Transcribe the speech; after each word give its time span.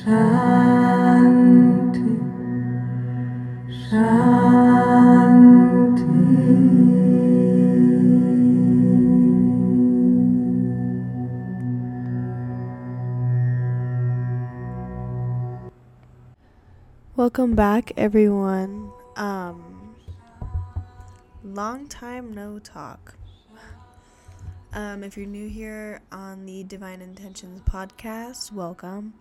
Shanti, 0.00 0.16
Welcome 17.14 17.54
back, 17.54 17.92
everyone. 17.98 18.90
Um, 19.16 19.94
long 21.44 21.86
time 21.88 22.32
no 22.32 22.58
talk. 22.58 23.16
Um, 24.72 25.04
if 25.04 25.18
you're 25.18 25.26
new 25.26 25.50
here 25.50 26.00
on 26.10 26.46
the 26.46 26.64
Divine 26.64 27.02
Intentions 27.02 27.60
podcast, 27.68 28.50
welcome. 28.50 29.12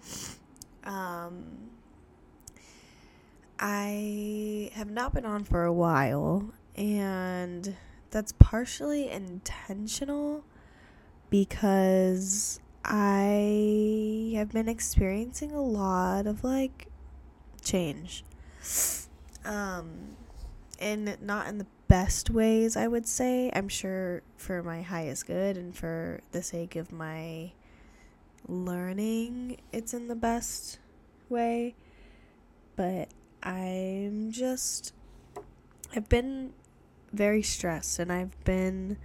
Um, 0.89 1.69
I 3.59 4.71
have 4.73 4.89
not 4.89 5.13
been 5.13 5.25
on 5.25 5.43
for 5.43 5.63
a 5.63 5.73
while, 5.73 6.51
and 6.75 7.75
that's 8.09 8.31
partially 8.31 9.07
intentional 9.07 10.43
because 11.29 12.59
I 12.83 14.33
have 14.35 14.51
been 14.51 14.67
experiencing 14.67 15.51
a 15.51 15.61
lot 15.61 16.25
of 16.25 16.43
like 16.43 16.87
change. 17.63 18.23
Um, 19.45 20.15
and 20.79 21.21
not 21.21 21.47
in 21.47 21.59
the 21.59 21.67
best 21.87 22.31
ways, 22.31 22.75
I 22.75 22.87
would 22.87 23.07
say. 23.07 23.51
I'm 23.53 23.69
sure 23.69 24.23
for 24.37 24.63
my 24.63 24.81
highest 24.81 25.27
good 25.27 25.55
and 25.55 25.75
for 25.75 26.21
the 26.31 26.41
sake 26.41 26.75
of 26.75 26.91
my 26.91 27.51
learning, 28.49 29.57
it's 29.71 29.93
in 29.93 30.07
the 30.07 30.15
best 30.15 30.79
way. 31.29 31.75
But 32.75 33.09
I'm 33.43 34.31
just, 34.31 34.93
I've 35.95 36.09
been 36.09 36.53
very 37.11 37.41
stressed 37.41 37.99
and 37.99 38.11
I've 38.11 38.43
been 38.43 38.97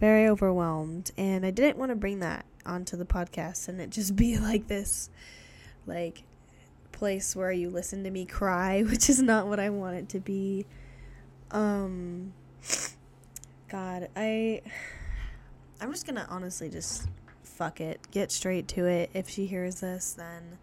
very 0.00 0.26
overwhelmed. 0.26 1.12
And 1.16 1.44
I 1.46 1.50
didn't 1.50 1.78
want 1.78 1.90
to 1.90 1.96
bring 1.96 2.20
that 2.20 2.46
onto 2.66 2.96
the 2.96 3.04
podcast 3.04 3.68
and 3.68 3.80
it 3.80 3.90
just 3.90 4.16
be 4.16 4.38
like 4.38 4.66
this, 4.68 5.10
like, 5.86 6.24
place 6.92 7.34
where 7.34 7.50
you 7.50 7.70
listen 7.70 8.04
to 8.04 8.10
me 8.10 8.26
cry, 8.26 8.82
which 8.90 9.08
is 9.08 9.22
not 9.22 9.46
what 9.46 9.58
I 9.58 9.70
want 9.70 9.96
it 9.96 10.08
to 10.10 10.20
be. 10.20 10.66
Um 11.50 12.32
God, 13.68 14.08
I 14.14 14.62
I'm 15.80 15.90
just 15.92 16.06
gonna 16.06 16.26
honestly 16.28 16.68
just 16.68 17.08
fuck 17.60 17.78
it. 17.78 18.00
Get 18.10 18.32
straight 18.32 18.68
to 18.68 18.86
it. 18.86 19.10
If 19.12 19.28
she 19.28 19.44
hears 19.44 19.80
this 19.80 20.14
then 20.14 20.56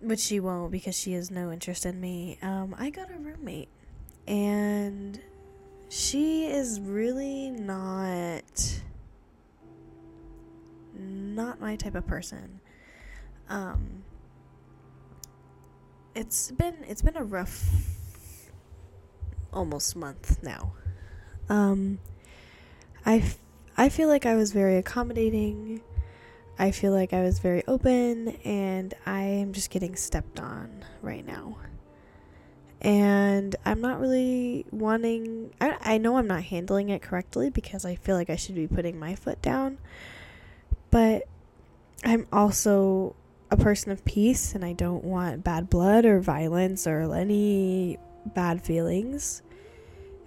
but 0.00 0.20
she 0.20 0.38
won't 0.38 0.70
because 0.70 0.96
she 0.96 1.14
has 1.14 1.32
no 1.32 1.50
interest 1.50 1.84
in 1.84 2.00
me. 2.00 2.38
Um, 2.42 2.76
I 2.78 2.90
got 2.90 3.10
a 3.10 3.18
roommate 3.18 3.68
and 4.28 5.20
she 5.88 6.46
is 6.46 6.78
really 6.78 7.50
not 7.50 8.80
not 10.96 11.60
my 11.60 11.74
type 11.74 11.96
of 11.96 12.06
person. 12.06 12.60
Um, 13.48 14.04
it's 16.14 16.52
been 16.52 16.76
it's 16.86 17.02
been 17.02 17.16
a 17.16 17.24
rough 17.24 17.68
almost 19.52 19.96
month 19.96 20.40
now. 20.40 20.74
Um, 21.48 21.98
I, 23.04 23.24
I 23.80 23.88
feel 23.88 24.08
like 24.08 24.26
I 24.26 24.34
was 24.34 24.52
very 24.52 24.76
accommodating. 24.76 25.80
I 26.58 26.70
feel 26.70 26.92
like 26.92 27.14
I 27.14 27.22
was 27.22 27.38
very 27.38 27.66
open, 27.66 28.28
and 28.44 28.92
I 29.06 29.22
am 29.22 29.54
just 29.54 29.70
getting 29.70 29.96
stepped 29.96 30.38
on 30.38 30.84
right 31.00 31.26
now. 31.26 31.56
And 32.82 33.56
I'm 33.64 33.80
not 33.80 33.98
really 33.98 34.66
wanting. 34.70 35.54
I, 35.62 35.78
I 35.80 35.96
know 35.96 36.18
I'm 36.18 36.26
not 36.26 36.42
handling 36.42 36.90
it 36.90 37.00
correctly 37.00 37.48
because 37.48 37.86
I 37.86 37.94
feel 37.94 38.16
like 38.16 38.28
I 38.28 38.36
should 38.36 38.54
be 38.54 38.68
putting 38.68 38.98
my 38.98 39.14
foot 39.14 39.40
down. 39.40 39.78
But 40.90 41.26
I'm 42.04 42.26
also 42.30 43.16
a 43.50 43.56
person 43.56 43.92
of 43.92 44.04
peace 44.04 44.54
and 44.54 44.62
I 44.62 44.74
don't 44.74 45.04
want 45.04 45.42
bad 45.42 45.70
blood 45.70 46.04
or 46.04 46.20
violence 46.20 46.86
or 46.86 47.14
any 47.14 47.96
bad 48.26 48.60
feelings. 48.60 49.40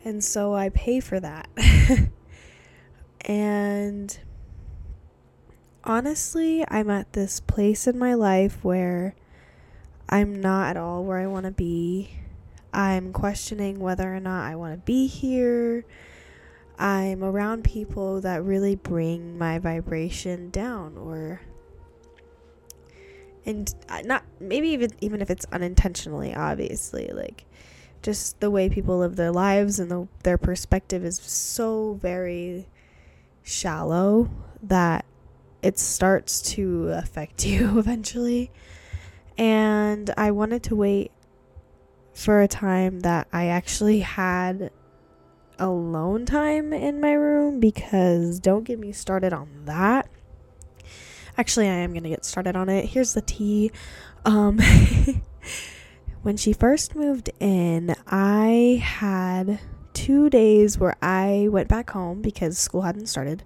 And 0.04 0.24
so 0.24 0.56
I 0.56 0.70
pay 0.70 1.00
for 1.00 1.20
that. 1.20 1.48
and 3.26 4.18
honestly, 5.84 6.64
I'm 6.68 6.90
at 6.90 7.14
this 7.14 7.40
place 7.40 7.88
in 7.88 7.98
my 7.98 8.14
life 8.14 8.64
where 8.64 9.16
I'm 10.10 10.42
not 10.42 10.72
at 10.72 10.78
all 10.78 11.04
where 11.04 11.18
I 11.18 11.28
want 11.28 11.46
to 11.46 11.52
be. 11.52 12.12
I'm 12.74 13.14
questioning 13.14 13.80
whether 13.80 14.14
or 14.14 14.20
not 14.20 14.46
I 14.46 14.56
want 14.56 14.74
to 14.74 14.78
be 14.78 15.08
here. 15.08 15.86
I'm 16.78 17.24
around 17.24 17.64
people 17.64 18.22
that 18.22 18.44
really 18.44 18.76
bring 18.76 19.38
my 19.38 19.60
vibration 19.60 20.50
down 20.50 20.98
or 20.98 21.42
and 23.46 23.74
uh, 23.90 24.02
not 24.06 24.24
maybe 24.40 24.70
even 24.70 24.92
even 25.02 25.22
if 25.22 25.30
it's 25.30 25.46
unintentionally 25.52 26.34
obviously 26.34 27.10
like 27.14 27.46
just 28.02 28.40
the 28.40 28.50
way 28.50 28.70
people 28.70 29.00
live 29.00 29.16
their 29.16 29.32
lives 29.32 29.80
and 29.80 29.92
the, 29.92 30.08
their 30.24 30.38
perspective 30.38 31.06
is 31.06 31.18
so 31.18 31.94
very 32.02 32.68
shallow 33.44 34.30
that 34.62 35.06
it 35.62 35.78
starts 35.78 36.42
to 36.42 36.90
affect 36.90 37.46
you 37.46 37.78
eventually 37.78 38.52
and 39.38 40.14
i 40.18 40.32
wanted 40.32 40.64
to 40.64 40.76
wait 40.76 41.12
for 42.14 42.42
a 42.42 42.48
time 42.48 43.02
that 43.02 43.28
i 43.34 43.48
actually 43.48 44.00
had 44.00 44.72
alone 45.60 46.26
time 46.26 46.74
in 46.74 47.00
my 47.00 47.14
room 47.14 47.60
because 47.60 48.40
don't 48.40 48.64
get 48.64 48.80
me 48.80 48.92
started 48.92 49.34
on 49.34 49.48
that 49.66 50.10
Actually, 51.36 51.68
I 51.68 51.74
am 51.74 51.92
going 51.94 52.04
to 52.04 52.10
get 52.10 52.26
started 52.26 52.56
on 52.56 52.70
it. 52.70 52.86
Here's 52.86 53.14
the 53.14 53.22
tea. 53.22 53.72
Um, 54.24 54.60
when 56.22 56.38
she 56.38 56.54
first 56.54 56.96
moved 56.96 57.32
in, 57.40 57.96
I 58.08 58.80
had 58.84 59.60
two 60.04 60.30
days 60.30 60.78
where 60.78 60.98
I 61.02 61.48
went 61.50 61.70
back 61.70 61.92
home 61.92 62.22
because 62.22 62.58
school 62.58 62.82
hadn't 62.82 63.08
started. 63.08 63.42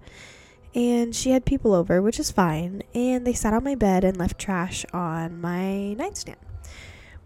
And 0.74 1.14
she 1.14 1.30
had 1.30 1.44
people 1.44 1.72
over, 1.72 2.02
which 2.02 2.18
is 2.18 2.32
fine. 2.32 2.82
And 2.94 3.24
they 3.24 3.32
sat 3.32 3.54
on 3.54 3.62
my 3.62 3.76
bed 3.76 4.02
and 4.02 4.16
left 4.16 4.40
trash 4.40 4.84
on 4.92 5.40
my 5.40 5.94
nightstand. 5.94 6.40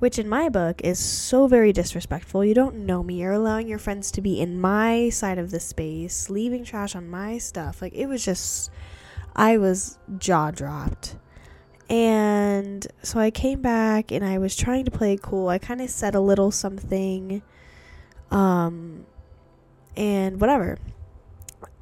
Which, 0.01 0.19
in 0.19 0.29
my 0.29 0.51
book, 0.51 0.83
is 0.85 0.99
so 0.99 1.47
very 1.47 1.73
disrespectful. 1.73 2.45
You 2.45 2.53
don't 2.53 2.85
know 2.85 3.03
me. 3.03 3.21
You're 3.21 3.33
allowing 3.33 3.69
your 3.69 3.79
friends 3.79 4.11
to 4.13 4.21
be 4.21 4.39
in 4.39 4.61
my 4.61 5.09
side 5.09 5.39
of 5.39 5.51
the 5.51 5.61
space, 5.61 6.29
leaving 6.29 6.63
trash 6.63 6.95
on 6.95 7.09
my 7.09 7.39
stuff. 7.39 7.81
Like, 7.81 7.95
it 7.95 8.07
was 8.07 8.23
just 8.23 8.71
I 9.35 9.57
was 9.57 9.99
jaw 10.19 10.51
dropped. 10.51 11.17
And 11.89 12.87
so 13.03 13.19
I 13.19 13.31
came 13.31 13.63
back 13.63 14.13
and 14.13 14.25
I 14.25 14.37
was 14.37 14.57
trying 14.57 14.85
to 14.85 14.91
play 14.91 15.19
cool. 15.21 15.49
I 15.49 15.59
kind 15.59 15.81
of 15.81 15.89
said 15.89 16.15
a 16.15 16.21
little 16.21 16.51
something. 16.51 17.43
Um, 18.31 19.07
and 19.97 20.41
whatever. 20.41 20.79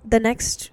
The 0.05 0.21
next 0.21 0.71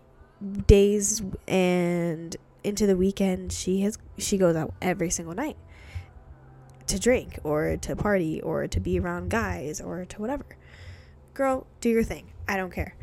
days 0.68 1.22
and 1.48 2.36
into 2.64 2.86
the 2.88 2.96
weekend, 2.96 3.52
she 3.52 3.82
has 3.82 3.98
she 4.18 4.38
goes 4.38 4.56
out 4.56 4.74
every 4.82 5.10
single 5.10 5.36
night 5.36 5.58
to 6.88 7.00
drink 7.00 7.40
or 7.44 7.78
to 7.78 7.96
party 7.96 8.42
or 8.42 8.68
to 8.68 8.80
be 8.80 9.00
around 9.00 9.30
guys 9.30 9.82
or 9.82 10.06
to 10.06 10.22
whatever. 10.22 10.46
Girl, 11.34 11.68
do 11.82 11.90
your 11.90 12.04
thing. 12.04 12.32
I 12.48 12.58
don't 12.58 12.72
care. 12.72 12.96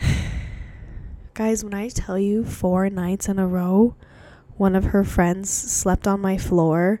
Guys, 1.34 1.62
when 1.62 1.74
I 1.74 1.88
tell 1.88 2.18
you 2.18 2.44
four 2.44 2.90
nights 2.90 3.28
in 3.28 3.38
a 3.38 3.46
row, 3.46 3.94
one 4.56 4.74
of 4.74 4.86
her 4.86 5.04
friends 5.04 5.48
slept 5.50 6.08
on 6.08 6.20
my 6.20 6.36
floor, 6.36 7.00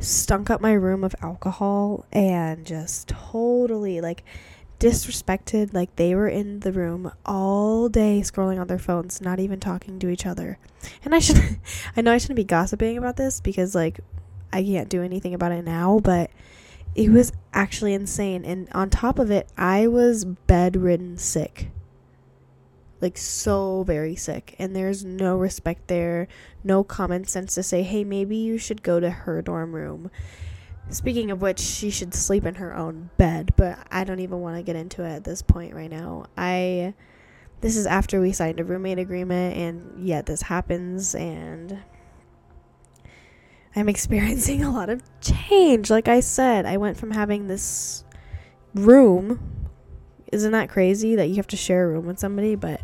stunk 0.00 0.50
up 0.50 0.60
my 0.60 0.72
room 0.72 1.04
of 1.04 1.14
alcohol, 1.22 2.06
and 2.10 2.66
just 2.66 3.06
totally 3.08 4.00
like 4.00 4.24
disrespected 4.82 5.72
like 5.72 5.94
they 5.94 6.12
were 6.12 6.26
in 6.26 6.58
the 6.60 6.72
room 6.72 7.12
all 7.24 7.88
day 7.88 8.20
scrolling 8.20 8.60
on 8.60 8.66
their 8.66 8.80
phones, 8.80 9.20
not 9.20 9.38
even 9.38 9.60
talking 9.60 10.00
to 10.00 10.08
each 10.08 10.26
other. 10.26 10.58
And 11.04 11.14
I 11.14 11.20
should 11.20 11.40
I 11.96 12.00
know 12.00 12.12
I 12.12 12.18
shouldn't 12.18 12.36
be 12.36 12.44
gossiping 12.44 12.98
about 12.98 13.16
this 13.16 13.40
because 13.40 13.76
like 13.76 14.00
I 14.52 14.64
can't 14.64 14.88
do 14.88 15.02
anything 15.02 15.34
about 15.34 15.52
it 15.52 15.64
now, 15.64 16.00
but 16.00 16.32
it 16.96 17.10
was 17.10 17.32
actually 17.54 17.94
insane. 17.94 18.44
And 18.44 18.68
on 18.72 18.90
top 18.90 19.20
of 19.20 19.30
it, 19.30 19.48
I 19.56 19.86
was 19.86 20.24
bedridden 20.24 21.16
sick 21.16 21.70
like 23.00 23.18
so 23.18 23.82
very 23.82 24.14
sick 24.14 24.54
and 24.60 24.76
there's 24.76 25.04
no 25.04 25.36
respect 25.36 25.88
there 25.88 26.28
no 26.62 26.84
common 26.84 27.24
sense 27.24 27.56
to 27.56 27.62
say 27.62 27.82
hey 27.82 28.04
maybe 28.04 28.36
you 28.36 28.56
should 28.56 28.80
go 28.80 29.00
to 29.00 29.10
her 29.10 29.42
dorm 29.42 29.74
room 29.74 30.08
speaking 30.90 31.30
of 31.30 31.40
which 31.40 31.58
she 31.58 31.90
should 31.90 32.14
sleep 32.14 32.44
in 32.44 32.56
her 32.56 32.74
own 32.74 33.10
bed 33.16 33.52
but 33.56 33.78
i 33.90 34.04
don't 34.04 34.20
even 34.20 34.40
want 34.40 34.56
to 34.56 34.62
get 34.62 34.76
into 34.76 35.02
it 35.02 35.10
at 35.10 35.24
this 35.24 35.42
point 35.42 35.74
right 35.74 35.90
now 35.90 36.24
i 36.36 36.92
this 37.60 37.76
is 37.76 37.86
after 37.86 38.20
we 38.20 38.32
signed 38.32 38.58
a 38.58 38.64
roommate 38.64 38.98
agreement 38.98 39.56
and 39.56 40.06
yet 40.06 40.26
this 40.26 40.42
happens 40.42 41.14
and 41.14 41.78
I'm 43.74 43.88
experiencing 43.88 44.62
a 44.62 44.70
lot 44.70 44.90
of 44.90 45.02
change. 45.20 45.90
Like 45.90 46.08
I 46.08 46.20
said, 46.20 46.66
I 46.66 46.76
went 46.76 46.96
from 46.96 47.12
having 47.12 47.46
this 47.46 48.04
room. 48.74 49.70
Isn't 50.30 50.52
that 50.52 50.68
crazy 50.68 51.14
that 51.16 51.28
you 51.28 51.36
have 51.36 51.46
to 51.48 51.56
share 51.56 51.84
a 51.84 51.88
room 51.88 52.06
with 52.06 52.18
somebody? 52.18 52.54
But 52.54 52.80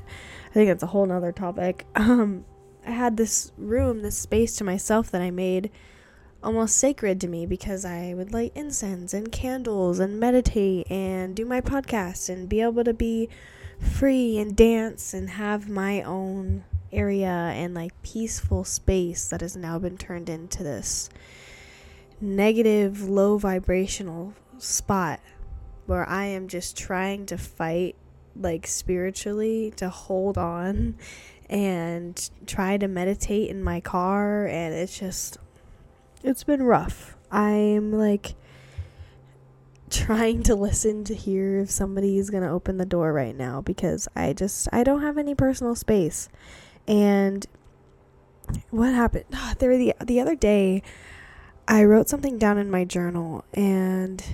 I 0.50 0.52
think 0.52 0.68
that's 0.68 0.82
a 0.82 0.88
whole 0.88 1.06
nother 1.06 1.32
topic. 1.32 1.86
Um, 1.96 2.44
I 2.86 2.92
had 2.92 3.18
this 3.18 3.52
room, 3.58 4.00
this 4.00 4.16
space 4.16 4.56
to 4.56 4.64
myself 4.64 5.10
that 5.10 5.20
I 5.20 5.30
made 5.30 5.70
almost 6.42 6.76
sacred 6.76 7.20
to 7.20 7.28
me 7.28 7.46
because 7.46 7.84
I 7.84 8.14
would 8.14 8.32
light 8.32 8.52
incense 8.54 9.12
and 9.12 9.32
candles 9.32 9.98
and 9.98 10.20
meditate 10.20 10.90
and 10.90 11.34
do 11.34 11.44
my 11.44 11.60
podcast 11.60 12.28
and 12.28 12.48
be 12.48 12.60
able 12.60 12.84
to 12.84 12.94
be 12.94 13.28
free 13.80 14.38
and 14.38 14.56
dance 14.56 15.14
and 15.14 15.30
have 15.30 15.68
my 15.68 16.02
own 16.02 16.64
area 16.92 17.28
and 17.28 17.74
like 17.74 18.02
peaceful 18.02 18.64
space 18.64 19.28
that 19.28 19.40
has 19.40 19.56
now 19.56 19.78
been 19.78 19.98
turned 19.98 20.28
into 20.28 20.62
this 20.62 21.10
negative, 22.20 23.08
low 23.08 23.38
vibrational 23.38 24.34
spot 24.58 25.20
where 25.86 26.08
I 26.08 26.26
am 26.26 26.48
just 26.48 26.76
trying 26.76 27.26
to 27.26 27.38
fight 27.38 27.96
like 28.36 28.66
spiritually 28.66 29.72
to 29.76 29.88
hold 29.88 30.38
on 30.38 30.96
and 31.48 32.30
try 32.46 32.76
to 32.76 32.86
meditate 32.86 33.50
in 33.50 33.62
my 33.62 33.80
car 33.80 34.46
and 34.46 34.74
it's 34.74 34.98
just 34.98 35.38
it's 36.22 36.44
been 36.44 36.62
rough. 36.62 37.16
I'm 37.30 37.92
like 37.92 38.34
trying 39.90 40.42
to 40.44 40.54
listen 40.54 41.04
to 41.04 41.14
hear 41.14 41.60
if 41.60 41.70
somebody 41.70 42.18
is 42.18 42.30
going 42.30 42.42
to 42.42 42.48
open 42.48 42.76
the 42.76 42.86
door 42.86 43.12
right 43.12 43.36
now 43.36 43.60
because 43.60 44.08
I 44.14 44.32
just 44.32 44.68
I 44.72 44.84
don't 44.84 45.02
have 45.02 45.18
any 45.18 45.34
personal 45.34 45.74
space. 45.74 46.28
And 46.86 47.46
what 48.70 48.94
happened? 48.94 49.24
Oh, 49.32 49.54
there 49.58 49.76
the 49.76 49.94
the 50.04 50.20
other 50.20 50.34
day 50.34 50.82
I 51.66 51.84
wrote 51.84 52.08
something 52.08 52.38
down 52.38 52.58
in 52.58 52.70
my 52.70 52.84
journal 52.84 53.44
and 53.52 54.24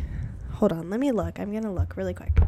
hold 0.53 0.73
on, 0.73 0.89
let 0.89 1.01
me 1.01 1.11
look. 1.11 1.41
I'm 1.41 1.51
going 1.51 1.65
to 1.65 1.71
look 1.71 1.97
really 1.97 2.15
quick. 2.15 2.41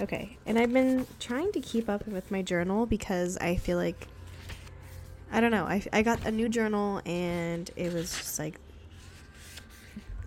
Okay. 0.00 0.38
And 0.46 0.56
I've 0.58 0.72
been 0.72 1.06
trying 1.18 1.50
to 1.52 1.60
keep 1.60 1.88
up 1.88 2.06
with 2.06 2.30
my 2.30 2.40
journal 2.40 2.86
because 2.86 3.36
I 3.38 3.56
feel 3.56 3.76
like 3.76 4.06
I 5.30 5.40
don't 5.40 5.50
know. 5.50 5.64
I, 5.64 5.82
I 5.92 6.02
got 6.02 6.24
a 6.26 6.30
new 6.30 6.48
journal 6.48 7.02
and 7.04 7.70
it 7.76 7.92
was 7.92 8.16
just 8.16 8.38
like 8.38 8.58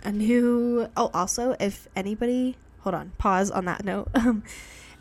a 0.04 0.12
new. 0.12 0.88
Oh, 0.96 1.10
also, 1.14 1.56
if 1.60 1.88
anybody. 1.96 2.58
Hold 2.82 2.96
on. 2.96 3.12
Pause 3.18 3.52
on 3.52 3.66
that 3.66 3.86
note. 3.86 4.10
Um, 4.16 4.44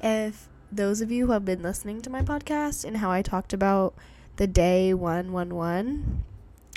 if 0.02 0.48
those 0.72 1.02
of 1.02 1.10
you 1.10 1.26
who 1.26 1.32
have 1.32 1.44
been 1.44 1.62
listening 1.62 2.00
to 2.02 2.10
my 2.10 2.22
podcast 2.22 2.84
and 2.84 2.98
how 2.98 3.10
I 3.10 3.20
talked 3.20 3.52
about 3.52 3.94
the 4.36 4.46
day 4.46 4.94
111 4.94 6.24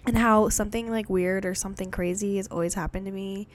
and 0.06 0.18
how 0.18 0.50
something 0.50 0.90
like 0.90 1.10
weird 1.10 1.46
or 1.46 1.56
something 1.56 1.90
crazy 1.90 2.36
has 2.38 2.48
always 2.48 2.74
happened 2.74 3.06
to 3.06 3.12
me 3.12 3.48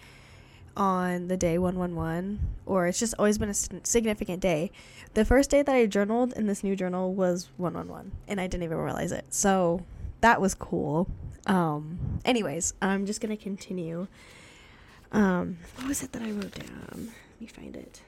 on 0.79 1.27
the 1.27 1.37
day 1.37 1.59
111 1.59 2.39
or 2.65 2.87
it's 2.87 3.01
just 3.01 3.15
always 3.19 3.37
been 3.37 3.51
a 3.51 3.55
significant 3.55 4.41
day. 4.41 4.71
The 5.15 5.25
first 5.25 5.51
day 5.51 5.63
that 5.63 5.75
I 5.75 5.87
journaled 5.87 6.33
in 6.35 6.47
this 6.47 6.63
new 6.63 6.77
journal 6.77 7.13
was 7.13 7.51
111 7.57 8.13
and 8.29 8.41
I 8.41 8.47
didn't 8.47 8.63
even 8.63 8.79
realize 8.79 9.11
it. 9.11 9.27
So 9.31 9.85
that 10.21 10.41
was 10.41 10.55
cool. 10.55 11.09
Um 11.47 12.21
anyways, 12.25 12.75
I'm 12.81 13.05
just 13.05 13.21
going 13.21 13.37
to 13.37 13.43
continue. 13.43 14.07
Um 15.11 15.59
what 15.77 15.89
was 15.89 16.03
it 16.03 16.13
that 16.13 16.23
I 16.23 16.31
wrote 16.31 16.55
down? 16.55 17.13
Let 17.33 17.41
me 17.41 17.47
find 17.49 17.77
it. 17.77 18.01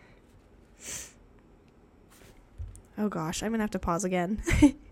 Oh 2.97 3.09
gosh, 3.09 3.43
I'm 3.43 3.51
going 3.51 3.59
to 3.59 3.65
have 3.65 3.71
to 3.71 3.79
pause 3.79 4.05
again. 4.05 4.43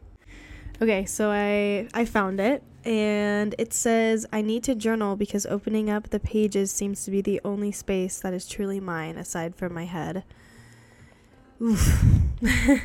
okay, 0.80 1.04
so 1.04 1.30
I 1.30 1.88
I 1.94 2.04
found 2.04 2.40
it 2.40 2.62
and 2.84 3.54
it 3.58 3.72
says, 3.72 4.26
I 4.32 4.40
need 4.40 4.64
to 4.64 4.74
journal 4.74 5.16
because 5.16 5.44
opening 5.46 5.90
up 5.90 6.10
the 6.10 6.20
pages 6.20 6.70
seems 6.70 7.04
to 7.04 7.10
be 7.10 7.20
the 7.20 7.40
only 7.44 7.72
space 7.72 8.20
that 8.20 8.32
is 8.32 8.48
truly 8.48 8.80
mine 8.80 9.18
aside 9.18 9.54
from 9.54 9.74
my 9.74 9.84
head. 9.84 10.24
Oof. 11.60 12.02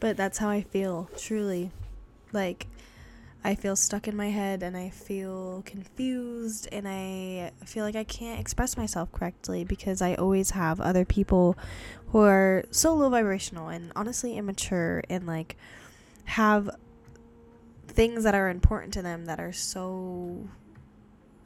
but 0.00 0.16
that's 0.16 0.38
how 0.38 0.48
I 0.48 0.62
feel, 0.62 1.10
truly. 1.18 1.72
Like, 2.32 2.68
I 3.46 3.54
feel 3.54 3.76
stuck 3.76 4.08
in 4.08 4.16
my 4.16 4.30
head 4.30 4.62
and 4.62 4.74
I 4.74 4.88
feel 4.88 5.62
confused 5.66 6.66
and 6.72 6.88
I 6.88 7.50
feel 7.66 7.84
like 7.84 7.96
I 7.96 8.04
can't 8.04 8.40
express 8.40 8.78
myself 8.78 9.12
correctly 9.12 9.64
because 9.64 10.00
I 10.00 10.14
always 10.14 10.52
have 10.52 10.80
other 10.80 11.04
people 11.04 11.58
who 12.08 12.20
are 12.20 12.64
so 12.70 12.94
low 12.94 13.10
vibrational 13.10 13.68
and 13.68 13.92
honestly 13.94 14.38
immature 14.38 15.02
and 15.10 15.26
like 15.26 15.58
have 16.24 16.70
things 17.86 18.24
that 18.24 18.34
are 18.34 18.48
important 18.48 18.92
to 18.94 19.02
them 19.02 19.26
that 19.26 19.38
are 19.38 19.52
so 19.52 20.48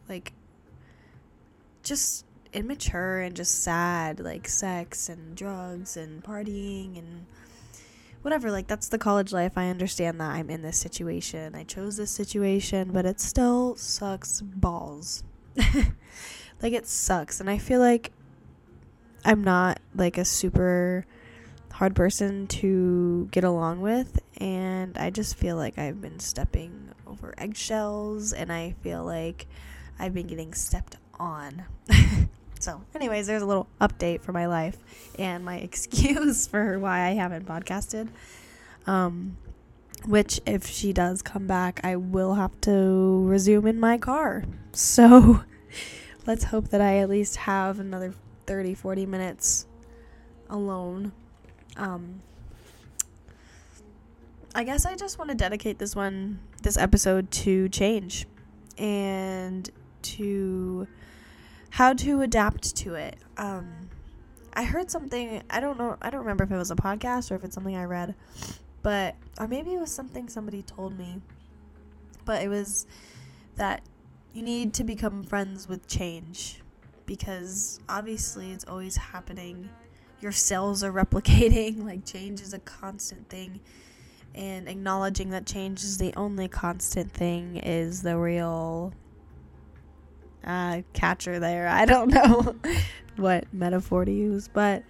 like 0.09 0.33
just 1.83 2.25
immature 2.53 3.21
and 3.21 3.37
just 3.37 3.63
sad 3.63 4.21
like 4.21 4.49
sex 4.49 5.09
and 5.09 5.37
drugs 5.37 5.97
and 5.97 6.23
partying 6.25 6.99
and 6.99 7.27
whatever. 8.23 8.51
Like 8.51 8.67
that's 8.67 8.89
the 8.89 8.99
college 8.99 9.33
life. 9.33 9.53
I 9.57 9.69
understand 9.69 10.21
that 10.21 10.31
i'm 10.31 10.51
in 10.51 10.63
this 10.63 10.79
situation. 10.79 11.55
I 11.55 11.65
chose 11.65 11.97
this 11.97 12.11
situation 12.11 12.91
but 12.93 13.05
it 13.05 13.21
still 13.21 13.77
sucks 13.77 14.41
balls. 14.41 15.23
Like 16.61 16.73
it 16.73 16.87
sucks. 16.87 17.41
And 17.41 17.49
i 17.49 17.59
feel 17.59 17.81
like 17.81 18.13
i'm 19.25 19.43
not 19.43 19.81
like 19.95 20.19
a 20.19 20.25
super 20.25 21.05
hard 21.79 21.95
person 21.95 22.45
to 22.49 23.29
get 23.31 23.45
along 23.45 23.81
with 23.81 24.19
and 24.39 24.99
I 24.99 25.11
just 25.11 25.37
feel 25.37 25.55
like 25.55 25.79
I've 25.79 26.01
been 26.01 26.19
stepping 26.19 26.89
over 27.07 27.33
eggshells 27.39 28.33
and 28.33 28.53
I 28.53 28.75
feel 28.83 29.05
like 29.05 29.47
I've 29.97 30.13
been 30.13 30.27
getting 30.27 30.55
stepped 30.55 30.97
on. 31.21 31.63
so, 32.59 32.83
anyways, 32.97 33.29
there's 33.29 33.43
a 33.43 33.47
little 33.47 33.69
update 33.81 34.23
for 34.23 34.33
my 34.33 34.47
life 34.47 34.77
and 35.21 35.45
my 35.45 35.57
excuse 35.59 36.49
for 36.49 36.81
why 36.81 37.07
I 37.07 37.11
haven't 37.11 37.47
podcasted. 37.47 38.09
Um 38.85 39.37
which 40.05 40.41
if 40.47 40.67
she 40.67 40.93
does 40.93 41.23
come 41.23 41.47
back, 41.47 41.81
I 41.85 41.95
will 41.95 42.35
have 42.35 42.61
to 42.63 43.25
resume 43.25 43.69
in 43.69 43.79
my 43.79 43.99
car. 43.99 44.45
So, 44.73 45.45
let's 46.27 46.45
hope 46.45 46.69
that 46.69 46.81
I 46.81 46.99
at 46.99 47.09
least 47.09 47.37
have 47.37 47.79
another 47.79 48.15
30 48.47 48.75
40 48.75 49.07
minutes 49.07 49.67
alone 50.51 51.13
um, 51.79 52.21
I 54.55 54.65
guess 54.65 54.85
I 54.85 54.97
just 54.97 55.19
want 55.19 55.31
to 55.31 55.37
dedicate 55.37 55.79
this 55.79 55.95
one, 55.95 56.41
this 56.63 56.77
episode 56.77 57.31
to 57.31 57.69
change 57.69 58.27
and 58.77 59.69
to 60.03 60.87
how 61.71 61.93
to 61.95 62.23
adapt 62.23 62.77
to 62.77 62.95
it. 62.95 63.17
Um, 63.37 63.89
I 64.53 64.65
heard 64.65 64.91
something, 64.91 65.43
I 65.49 65.61
don't 65.61 65.79
know, 65.79 65.97
I 66.03 66.11
don't 66.11 66.21
remember 66.21 66.45
if 66.45 66.51
it 66.51 66.57
was 66.57 66.71
a 66.71 66.77
podcast 66.77 67.31
or 67.31 67.37
if 67.37 67.45
it's 67.45 67.55
something 67.55 67.77
I 67.77 67.85
read, 67.85 68.15
but, 68.83 69.15
or 69.39 69.47
maybe 69.47 69.75
it 69.75 69.81
was 69.81 69.93
something 69.93 70.29
somebody 70.29 70.63
told 70.63 70.99
me, 70.99 71.21
but 72.25 72.43
it 72.43 72.49
was 72.49 72.87
that 73.57 73.83
you 74.35 74.43
need 74.43 74.75
to 74.75 74.85
become 74.85 75.23
friends 75.23 75.69
with 75.69 75.87
change 75.87 76.63
because 77.07 77.81
obviously 77.89 78.53
it's 78.53 78.65
always 78.65 78.97
happening 78.97 79.69
your 80.21 80.33
cells 80.33 80.83
are 80.83 80.93
replicating. 81.05 81.85
Like, 81.85 82.05
change 82.05 82.41
is 82.41 82.53
a 82.53 82.59
constant 82.59 83.29
thing. 83.29 83.61
And 84.35 84.69
acknowledging 84.69 85.31
that 85.31 85.47
change 85.47 85.83
is 85.83 85.99
the 85.99 86.15
only 86.17 86.49
constant 86.49 87.11
thing 87.13 87.57
is 87.57 88.03
the 88.03 88.17
real 88.17 88.93
uh, 90.45 90.83
catcher 90.93 91.41
there. 91.41 91.67
I 91.67 91.85
don't 91.85 92.09
know 92.15 92.55
what 93.17 93.53
metaphor 93.53 94.05
to 94.05 94.13
use. 94.13 94.49
But 94.49 94.85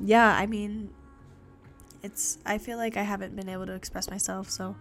yeah, 0.00 0.34
I 0.34 0.46
mean, 0.46 0.90
it's 2.02 2.38
I 2.46 2.58
feel 2.58 2.78
like 2.78 2.96
I 2.96 3.02
haven't 3.02 3.36
been 3.36 3.48
able 3.48 3.66
to 3.66 3.74
express 3.74 4.10
myself. 4.10 4.50
So 4.50 4.76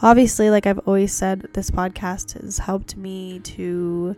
obviously, 0.00 0.50
like 0.50 0.66
I've 0.66 0.80
always 0.80 1.12
said, 1.12 1.48
this 1.52 1.70
podcast 1.70 2.40
has 2.40 2.58
helped 2.58 2.96
me 2.96 3.40
to 3.40 4.16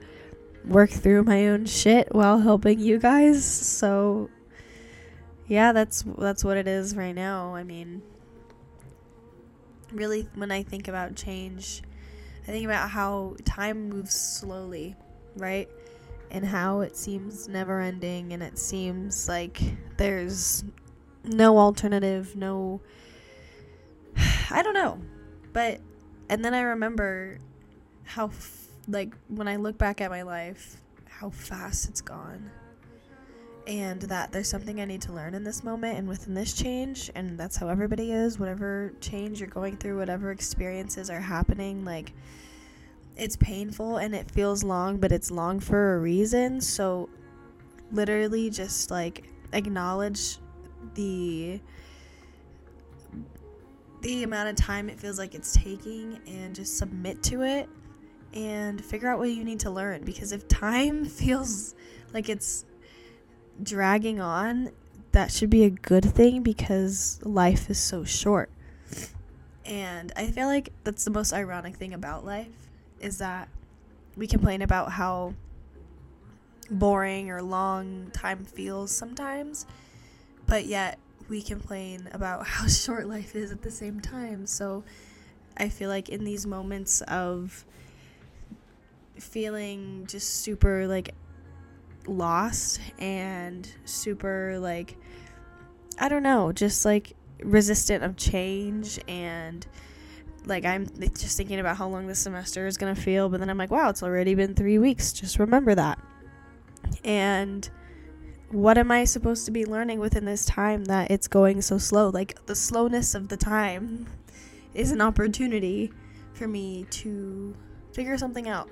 work 0.64 0.90
through 0.90 1.24
my 1.24 1.48
own 1.48 1.66
shit 1.66 2.14
while 2.14 2.38
helping 2.38 2.80
you 2.80 2.98
guys. 2.98 3.44
So 3.44 4.30
yeah, 5.46 5.72
that's 5.72 6.04
that's 6.18 6.44
what 6.44 6.56
it 6.56 6.66
is 6.66 6.96
right 6.96 7.14
now. 7.14 7.54
I 7.54 7.64
mean, 7.64 8.02
really 9.92 10.28
when 10.34 10.50
I 10.50 10.62
think 10.62 10.88
about 10.88 11.16
change, 11.16 11.82
I 12.44 12.50
think 12.50 12.64
about 12.64 12.90
how 12.90 13.36
time 13.44 13.88
moves 13.88 14.14
slowly, 14.14 14.96
right? 15.36 15.68
And 16.30 16.44
how 16.44 16.80
it 16.80 16.96
seems 16.96 17.46
never 17.46 17.80
ending 17.80 18.32
and 18.32 18.42
it 18.42 18.58
seems 18.58 19.28
like 19.28 19.60
there's 19.96 20.64
no 21.24 21.58
alternative, 21.58 22.34
no 22.36 22.80
I 24.50 24.62
don't 24.62 24.74
know. 24.74 24.98
But 25.52 25.80
and 26.30 26.44
then 26.44 26.54
I 26.54 26.60
remember 26.60 27.38
how 28.04 28.26
f- 28.26 28.68
like 28.88 29.14
when 29.28 29.46
I 29.46 29.56
look 29.56 29.76
back 29.76 30.00
at 30.00 30.10
my 30.10 30.22
life, 30.22 30.80
how 31.06 31.28
fast 31.30 31.88
it's 31.88 32.00
gone 32.00 32.50
and 33.66 34.02
that 34.02 34.32
there's 34.32 34.48
something 34.48 34.80
I 34.80 34.84
need 34.84 35.02
to 35.02 35.12
learn 35.12 35.34
in 35.34 35.44
this 35.44 35.64
moment 35.64 35.98
and 35.98 36.06
within 36.06 36.34
this 36.34 36.52
change, 36.54 37.10
and 37.14 37.38
that's 37.38 37.56
how 37.56 37.68
everybody 37.68 38.12
is. 38.12 38.38
Whatever 38.38 38.92
change 39.00 39.40
you're 39.40 39.48
going 39.48 39.76
through, 39.76 39.98
whatever 39.98 40.30
experiences 40.30 41.08
are 41.10 41.20
happening, 41.20 41.84
like 41.84 42.12
it's 43.16 43.36
painful 43.36 43.98
and 43.98 44.14
it 44.14 44.30
feels 44.30 44.62
long, 44.62 44.98
but 44.98 45.12
it's 45.12 45.30
long 45.30 45.60
for 45.60 45.96
a 45.96 45.98
reason. 45.98 46.60
So 46.60 47.08
literally 47.92 48.50
just 48.50 48.90
like 48.90 49.24
acknowledge 49.52 50.38
the 50.94 51.60
the 54.02 54.22
amount 54.22 54.50
of 54.50 54.56
time 54.56 54.90
it 54.90 55.00
feels 55.00 55.18
like 55.18 55.34
it's 55.34 55.54
taking 55.54 56.20
and 56.26 56.54
just 56.54 56.76
submit 56.76 57.22
to 57.22 57.42
it 57.42 57.68
and 58.34 58.84
figure 58.84 59.08
out 59.08 59.18
what 59.18 59.30
you 59.30 59.44
need 59.44 59.60
to 59.60 59.70
learn 59.70 60.04
because 60.04 60.32
if 60.32 60.46
time 60.48 61.04
feels 61.06 61.74
like 62.12 62.28
it's 62.28 62.66
dragging 63.62 64.20
on 64.20 64.70
that 65.12 65.30
should 65.30 65.50
be 65.50 65.64
a 65.64 65.70
good 65.70 66.04
thing 66.04 66.42
because 66.42 67.20
life 67.22 67.70
is 67.70 67.78
so 67.78 68.04
short 68.04 68.50
and 69.64 70.12
i 70.16 70.26
feel 70.26 70.46
like 70.46 70.70
that's 70.82 71.04
the 71.04 71.10
most 71.10 71.32
ironic 71.32 71.76
thing 71.76 71.94
about 71.94 72.24
life 72.24 72.68
is 73.00 73.18
that 73.18 73.48
we 74.16 74.26
complain 74.26 74.62
about 74.62 74.92
how 74.92 75.34
boring 76.70 77.30
or 77.30 77.42
long 77.42 78.10
time 78.12 78.44
feels 78.44 78.90
sometimes 78.90 79.66
but 80.46 80.66
yet 80.66 80.98
we 81.28 81.42
complain 81.42 82.08
about 82.12 82.46
how 82.46 82.66
short 82.66 83.06
life 83.06 83.34
is 83.34 83.50
at 83.50 83.62
the 83.62 83.70
same 83.70 84.00
time. 84.00 84.46
So 84.46 84.84
I 85.56 85.68
feel 85.68 85.88
like 85.88 86.08
in 86.08 86.24
these 86.24 86.46
moments 86.46 87.00
of 87.02 87.64
feeling 89.18 90.04
just 90.08 90.40
super 90.40 90.88
like 90.88 91.14
lost 92.06 92.80
and 92.98 93.68
super 93.84 94.58
like 94.58 94.96
I 95.98 96.08
don't 96.08 96.22
know, 96.22 96.52
just 96.52 96.84
like 96.84 97.14
resistant 97.42 98.02
of 98.04 98.16
change 98.16 98.98
and 99.06 99.66
like 100.46 100.64
I'm 100.64 100.86
just 100.86 101.36
thinking 101.36 101.60
about 101.60 101.76
how 101.76 101.88
long 101.88 102.06
this 102.06 102.18
semester 102.18 102.66
is 102.66 102.76
going 102.76 102.94
to 102.94 103.00
feel, 103.00 103.28
but 103.28 103.40
then 103.40 103.48
I'm 103.48 103.58
like, 103.58 103.70
wow, 103.70 103.88
it's 103.88 104.02
already 104.02 104.34
been 104.34 104.54
3 104.54 104.78
weeks. 104.78 105.12
Just 105.12 105.38
remember 105.38 105.74
that. 105.74 105.98
And 107.04 107.68
what 108.50 108.76
am 108.76 108.90
I 108.90 109.04
supposed 109.04 109.46
to 109.46 109.50
be 109.50 109.64
learning 109.64 110.00
within 110.00 110.24
this 110.24 110.44
time 110.44 110.84
that 110.86 111.10
it's 111.10 111.28
going 111.28 111.62
so 111.62 111.78
slow? 111.78 112.10
Like 112.10 112.44
the 112.46 112.54
slowness 112.54 113.14
of 113.14 113.28
the 113.28 113.36
time 113.36 114.06
is 114.74 114.90
an 114.92 115.00
opportunity 115.00 115.92
for 116.34 116.46
me 116.48 116.84
to 116.90 117.54
figure 117.92 118.18
something 118.18 118.48
out. 118.48 118.68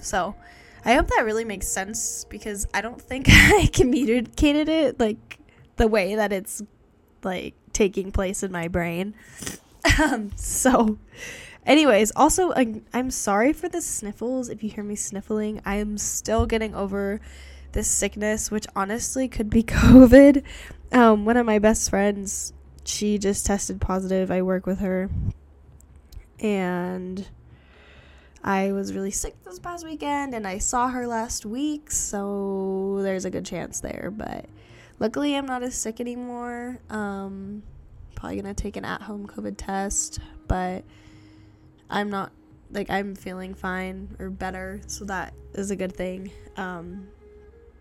So, 0.00 0.34
I 0.84 0.94
hope 0.94 1.08
that 1.08 1.24
really 1.24 1.44
makes 1.44 1.68
sense 1.68 2.24
because 2.28 2.66
I 2.72 2.80
don't 2.80 3.00
think 3.00 3.26
I 3.28 3.68
communicated 3.72 4.68
it 4.68 4.98
like 4.98 5.38
the 5.76 5.88
way 5.88 6.14
that 6.14 6.32
it's 6.32 6.62
like 7.22 7.54
taking 7.72 8.12
place 8.12 8.42
in 8.42 8.52
my 8.52 8.68
brain. 8.68 9.14
um, 10.02 10.32
so, 10.36 10.98
anyways, 11.66 12.12
also 12.16 12.52
I'm 12.92 13.10
sorry 13.10 13.52
for 13.52 13.68
the 13.68 13.80
sniffles 13.80 14.48
if 14.48 14.62
you 14.62 14.70
hear 14.70 14.84
me 14.84 14.96
sniffling. 14.96 15.60
I 15.64 15.76
am 15.76 15.98
still 15.98 16.46
getting 16.46 16.74
over 16.74 17.20
this 17.72 17.88
sickness, 17.88 18.50
which 18.50 18.66
honestly 18.74 19.28
could 19.28 19.50
be 19.50 19.62
COVID. 19.64 20.42
Um, 20.92 21.24
one 21.24 21.36
of 21.36 21.46
my 21.46 21.58
best 21.58 21.90
friends, 21.90 22.52
she 22.84 23.18
just 23.18 23.46
tested 23.46 23.80
positive. 23.80 24.30
I 24.30 24.42
work 24.42 24.66
with 24.66 24.80
her. 24.80 25.10
And 26.40 27.28
I 28.42 28.72
was 28.72 28.94
really 28.94 29.10
sick 29.10 29.34
this 29.44 29.58
past 29.58 29.84
weekend 29.84 30.34
and 30.34 30.46
I 30.46 30.58
saw 30.58 30.88
her 30.88 31.06
last 31.06 31.44
week, 31.44 31.90
so 31.90 32.98
there's 33.02 33.24
a 33.24 33.30
good 33.30 33.44
chance 33.44 33.80
there. 33.80 34.12
But 34.14 34.46
luckily, 34.98 35.36
I'm 35.36 35.46
not 35.46 35.62
as 35.62 35.74
sick 35.74 36.00
anymore. 36.00 36.78
Um, 36.88 37.62
probably 38.14 38.40
gonna 38.40 38.54
take 38.54 38.76
an 38.76 38.84
at 38.84 39.02
home 39.02 39.26
COVID 39.26 39.54
test, 39.56 40.20
but 40.46 40.84
I'm 41.90 42.10
not 42.10 42.32
like 42.70 42.90
I'm 42.90 43.14
feeling 43.14 43.54
fine 43.54 44.14
or 44.18 44.30
better, 44.30 44.80
so 44.86 45.04
that 45.06 45.34
is 45.54 45.70
a 45.70 45.76
good 45.76 45.94
thing. 45.94 46.30
Um, 46.56 47.08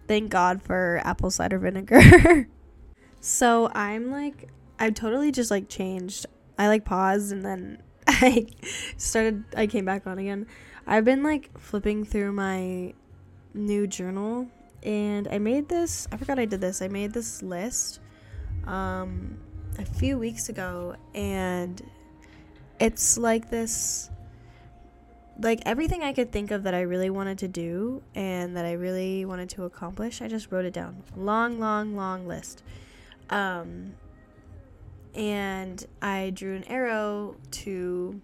thank 0.07 0.29
God 0.29 0.61
for 0.61 1.01
apple 1.03 1.29
cider 1.29 1.59
vinegar. 1.59 2.47
so 3.19 3.69
I'm 3.73 4.11
like, 4.11 4.49
I 4.79 4.89
totally 4.89 5.31
just 5.31 5.51
like 5.51 5.69
changed. 5.69 6.25
I 6.57 6.67
like 6.67 6.85
paused 6.85 7.31
and 7.31 7.45
then 7.45 7.81
I 8.09 8.47
started, 8.95 9.43
I 9.55 9.67
came 9.67 9.83
back 9.83 10.07
on 10.07 10.17
again. 10.17 10.47
I've 10.85 11.03
been 11.03 11.23
like 11.23 11.49
flipping 11.59 12.05
through 12.05 12.31
my 12.31 12.93
new 13.53 13.85
journal 13.85 14.47
and 14.81 15.27
I 15.27 15.39
made 15.39 15.67
this, 15.67 16.07
I 16.11 16.17
forgot 16.17 16.39
I 16.39 16.45
did 16.45 16.61
this. 16.61 16.81
I 16.81 16.87
made 16.87 17.13
this 17.13 17.43
list 17.43 17.99
um, 18.65 19.37
a 19.77 19.85
few 19.85 20.17
weeks 20.17 20.47
ago 20.47 20.95
and 21.13 21.81
it's 22.79 23.17
like 23.17 23.49
this 23.49 24.09
like 25.39 25.61
everything 25.65 26.01
I 26.01 26.13
could 26.13 26.31
think 26.31 26.51
of 26.51 26.63
that 26.63 26.73
I 26.73 26.81
really 26.81 27.09
wanted 27.09 27.37
to 27.39 27.47
do 27.47 28.01
and 28.15 28.55
that 28.55 28.65
I 28.65 28.71
really 28.73 29.25
wanted 29.25 29.49
to 29.49 29.65
accomplish, 29.65 30.21
I 30.21 30.27
just 30.27 30.51
wrote 30.51 30.65
it 30.65 30.73
down. 30.73 31.03
Long, 31.15 31.59
long, 31.59 31.95
long 31.95 32.27
list. 32.27 32.63
Um, 33.29 33.93
and 35.17 35.83
I 36.01 36.29
drew 36.29 36.55
an 36.55 36.63
arrow 36.65 37.35
to 37.51 38.21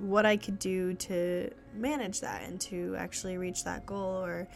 what 0.00 0.26
I 0.26 0.36
could 0.36 0.58
do 0.58 0.94
to 0.94 1.50
manage 1.72 2.20
that 2.20 2.42
and 2.42 2.60
to 2.62 2.96
actually 2.98 3.38
reach 3.38 3.64
that 3.64 3.86
goal 3.86 4.24
or 4.24 4.48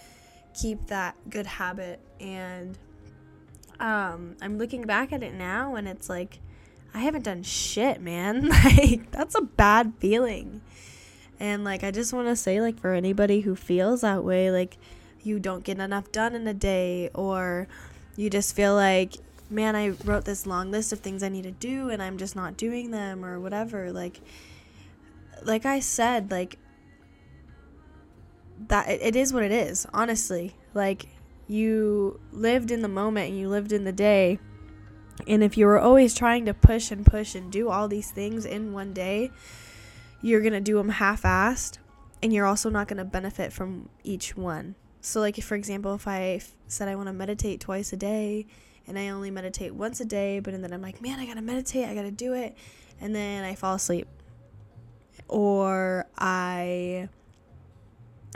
keep 0.53 0.89
that 0.89 1.15
good 1.31 1.47
habit. 1.47 2.01
And 2.21 2.77
um, 3.79 4.37
I'm 4.43 4.59
looking 4.59 4.83
back 4.83 5.13
at 5.13 5.23
it 5.23 5.33
now 5.35 5.77
and 5.77 5.87
it's 5.87 6.09
like, 6.09 6.41
I 6.93 7.01
haven't 7.01 7.23
done 7.23 7.45
shit, 7.45 8.01
man. 8.01 8.49
like, 8.65 9.13
that's 9.13 9.37
a 9.37 9.43
bad 9.43 9.95
feeling. 10.01 10.63
And 11.39 11.63
like 11.63 11.85
I 11.85 11.93
just 11.93 12.13
want 12.13 12.27
to 12.29 12.37
say 12.37 12.61
like 12.61 12.81
for 12.81 12.93
anybody 12.93 13.41
who 13.41 13.55
feels 13.55 14.01
that 14.01 14.25
way 14.25 14.51
like 14.51 14.79
you 15.23 15.39
don't 15.39 15.65
get 15.65 15.79
enough 15.79 16.11
done 16.11 16.35
in 16.35 16.47
a 16.47 16.55
day 16.55 17.11
or 17.15 17.69
you 18.17 18.31
just 18.31 18.57
feel 18.57 18.75
like 18.75 19.17
man 19.51 19.77
I 19.77 19.91
wrote 20.05 20.25
this 20.25 20.47
long 20.47 20.71
list 20.71 20.93
of 20.93 21.01
things 21.01 21.23
I 21.23 21.29
need 21.29 21.45
to 21.45 21.53
do 21.53 21.91
and 21.91 22.03
I'm 22.03 22.19
just 22.19 22.37
not 22.37 22.57
doing 22.57 22.91
them 22.91 23.25
or 23.25 23.39
whatever 23.41 23.93
like 23.93 24.21
like 25.43 25.65
I 25.67 25.81
said 25.81 26.31
like 26.31 26.59
that 28.69 28.89
it, 28.89 29.01
it 29.03 29.17
is 29.17 29.33
what 29.33 29.43
it 29.43 29.53
is 29.53 29.87
honestly 29.93 30.57
like 30.75 31.07
you 31.47 32.21
lived 32.33 32.71
in 32.71 32.83
the 32.83 32.89
moment 32.89 33.31
and 33.31 33.39
you 33.39 33.49
lived 33.49 33.73
in 33.73 33.85
the 33.85 33.93
day 33.93 34.39
and 35.27 35.43
if 35.43 35.57
you 35.57 35.67
were 35.67 35.79
always 35.79 36.15
trying 36.15 36.45
to 36.47 36.55
push 36.55 36.91
and 36.91 37.07
push 37.07 37.35
and 37.35 37.53
do 37.53 37.69
all 37.71 37.89
these 37.89 38.11
things 38.11 38.45
in 38.45 38.73
one 38.73 38.93
day 38.93 39.31
you're 40.21 40.41
going 40.41 40.53
to 40.53 40.61
do 40.61 40.77
them 40.77 40.89
half 40.89 41.23
assed 41.23 41.79
and 42.23 42.33
you're 42.33 42.47
also 42.47 42.71
not 42.71 42.89
going 42.89 42.97
to 42.99 43.05
benefit 43.05 43.53
from 43.53 43.89
each 44.03 44.37
one. 44.37 44.75
So, 45.01 45.21
like, 45.21 45.39
if, 45.39 45.45
for 45.45 45.55
example, 45.55 45.95
if 45.95 46.09
I 46.09 46.41
f- 46.41 46.55
said 46.67 46.89
I 46.89 46.97
want 46.97 47.09
to 47.09 47.13
meditate 47.13 47.61
twice 47.61 47.93
a 47.93 47.97
day 47.97 48.47
and 48.87 48.99
I 48.99 49.09
only 49.09 49.31
meditate 49.31 49.75
once 49.75 50.01
a 50.01 50.05
day, 50.05 50.41
but 50.41 50.61
then 50.61 50.73
I'm 50.73 50.83
like, 50.83 51.01
man, 51.01 51.19
I 51.19 51.27
got 51.27 51.35
to 51.35 51.43
meditate, 51.43 51.89
I 51.89 51.95
got 51.95 52.03
to 52.03 52.11
do 52.11 52.35
it, 52.35 52.57
and 53.01 53.15
then 53.15 53.45
I 53.45 53.55
fall 53.55 53.75
asleep. 53.75 54.07
Or 55.29 56.07
I 56.17 57.09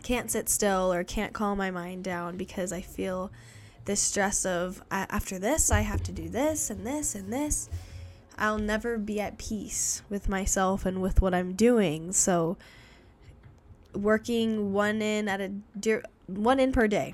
can't 0.02 0.30
sit 0.30 0.48
still 0.48 0.92
or 0.92 1.04
can't 1.04 1.32
calm 1.32 1.58
my 1.58 1.70
mind 1.70 2.04
down 2.04 2.36
because 2.36 2.72
I 2.72 2.80
feel 2.80 3.30
this 3.84 4.00
stress 4.00 4.44
of 4.44 4.82
after 4.90 5.38
this, 5.38 5.70
I 5.70 5.80
have 5.80 6.02
to 6.04 6.12
do 6.12 6.28
this 6.28 6.70
and 6.70 6.86
this 6.86 7.14
and 7.14 7.32
this 7.32 7.68
I'll 8.40 8.58
never 8.58 8.96
be 8.96 9.20
at 9.20 9.36
peace 9.36 10.02
with 10.08 10.26
myself 10.26 10.86
and 10.86 11.02
with 11.02 11.20
what 11.20 11.34
I'm 11.34 11.52
doing. 11.52 12.12
So 12.12 12.56
working 13.94 14.72
one 14.72 15.02
in 15.02 15.28
at 15.28 15.42
a 15.42 15.52
one 16.26 16.58
in 16.58 16.72
per 16.72 16.88
day. 16.88 17.12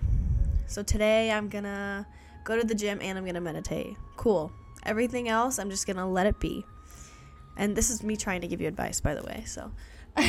So 0.68 0.84
today 0.84 1.32
I'm 1.32 1.48
to 1.64 2.06
go 2.46 2.56
to 2.56 2.64
the 2.64 2.74
gym 2.74 2.98
and 3.02 3.18
I'm 3.18 3.24
going 3.24 3.34
to 3.34 3.40
meditate. 3.40 3.96
Cool. 4.16 4.52
Everything 4.84 5.28
else 5.28 5.58
I'm 5.58 5.68
just 5.68 5.86
going 5.86 5.96
to 5.96 6.06
let 6.06 6.26
it 6.26 6.38
be. 6.38 6.64
And 7.56 7.74
this 7.74 7.90
is 7.90 8.02
me 8.02 8.16
trying 8.16 8.40
to 8.42 8.46
give 8.46 8.60
you 8.60 8.68
advice 8.68 9.00
by 9.00 9.14
the 9.14 9.22
way. 9.22 9.42
So 9.46 9.70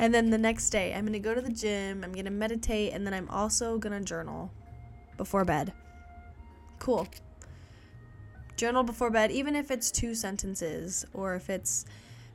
And 0.00 0.14
then 0.14 0.30
the 0.30 0.38
next 0.38 0.70
day 0.70 0.92
I'm 0.92 1.02
going 1.02 1.12
to 1.14 1.18
go 1.18 1.34
to 1.34 1.40
the 1.40 1.52
gym, 1.52 2.04
I'm 2.04 2.12
going 2.12 2.24
to 2.24 2.30
meditate 2.30 2.92
and 2.92 3.06
then 3.06 3.14
I'm 3.14 3.28
also 3.30 3.78
going 3.78 3.98
to 3.98 4.04
journal 4.04 4.50
before 5.16 5.44
bed. 5.44 5.72
Cool 6.78 7.08
journal 8.58 8.82
before 8.82 9.08
bed, 9.08 9.30
even 9.30 9.54
if 9.54 9.70
it's 9.70 9.90
two 9.90 10.14
sentences 10.14 11.06
or 11.14 11.36
if 11.36 11.48
it's 11.48 11.86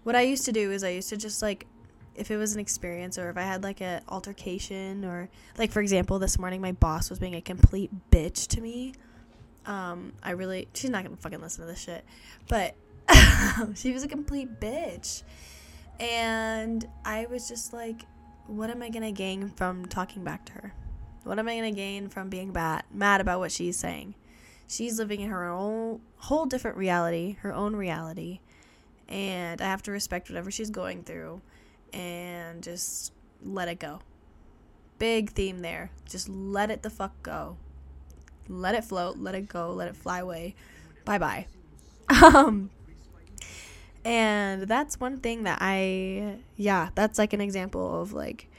what 0.03 0.15
I 0.15 0.22
used 0.22 0.46
to 0.46 0.51
do 0.51 0.72
is 0.72 0.84
I 0.84 0.89
used 0.89 1.10
to 1.10 1.17
just 1.17 1.41
like 1.41 1.67
if 2.15 2.32
it 2.32 2.38
was 2.38 2.53
an 2.53 2.60
experience 2.60 3.17
or 3.17 3.29
if 3.29 3.38
I 3.38 3.41
had 3.41 3.63
like 3.63 3.82
an 3.82 4.01
altercation 4.10 5.03
or 5.05 5.29
like 5.58 5.72
for 5.72 5.82
example 5.82 6.20
this 6.20 6.38
morning 6.38 6.62
my 6.62 6.72
boss 6.72 7.10
was 7.10 7.20
being 7.20 7.36
a 7.36 7.41
complete 7.41 7.91
bitch 8.12 8.48
to 8.50 8.62
me. 8.62 8.93
Um, 9.65 10.13
I 10.22 10.32
really 10.32 10.67
she's 10.74 10.89
not 10.89 11.03
gonna 11.03 11.17
fucking 11.17 11.41
listen 11.41 11.65
to 11.65 11.72
this 11.72 11.82
shit, 11.82 12.03
but 12.48 12.75
she 13.75 13.93
was 13.93 14.03
a 14.03 14.08
complete 14.08 14.60
bitch, 14.60 15.24
and 16.00 16.86
I 17.05 17.27
was 17.29 17.48
just 17.48 17.74
like, 17.74 18.03
what 18.48 18.70
am 18.70 18.82
I 18.82 18.89
gonna 18.89 19.12
gain 19.12 19.50
from 19.50 19.86
talking 19.86 20.24
back 20.24 20.46
to 20.48 20.53
her? 20.53 20.74
What 21.24 21.39
am 21.39 21.48
I 21.48 21.55
gonna 21.55 21.72
gain 21.72 22.10
from 22.10 22.29
being 22.29 22.51
bad 22.51 22.84
mad 22.93 23.22
about 23.22 23.39
what 23.39 23.51
she's 23.51 23.77
saying? 23.77 24.15
she's 24.67 24.98
living 24.98 25.22
in 25.22 25.29
her 25.29 25.48
own 25.48 26.01
whole 26.17 26.46
different 26.46 26.77
reality, 26.77 27.38
her 27.41 27.53
own 27.53 27.75
reality, 27.75 28.39
and 29.08 29.62
I 29.62 29.65
have 29.65 29.84
to 29.84 29.91
respect 29.91 30.29
whatever 30.29 30.51
she's 30.51 30.70
going 30.70 31.03
through. 31.03 31.41
And 31.94 32.64
just 32.64 33.14
let 33.44 33.68
it 33.68 33.80
go. 33.80 34.00
Big 35.00 35.32
theme 35.32 35.60
there. 35.60 35.92
Just 36.10 36.30
let 36.30 36.72
it 36.72 36.82
the 36.82 36.90
fuck 36.90 37.12
go. 37.24 37.58
Let 38.48 38.76
it 38.76 38.84
float, 38.84 39.18
let 39.18 39.36
it 39.36 39.48
go, 39.48 39.72
let 39.72 39.88
it 39.88 39.96
fly 39.96 40.20
away. 40.20 40.56
Bye 41.06 41.18
bye. 41.18 41.48
Um 42.22 42.70
and 44.06 44.64
that's 44.64 45.00
one 45.00 45.20
thing 45.20 45.44
that 45.44 45.60
I 45.62 46.40
yeah, 46.58 46.90
that's 46.96 47.18
like 47.18 47.34
an 47.34 47.42
example 47.42 48.02
of 48.02 48.14
like 48.14 48.50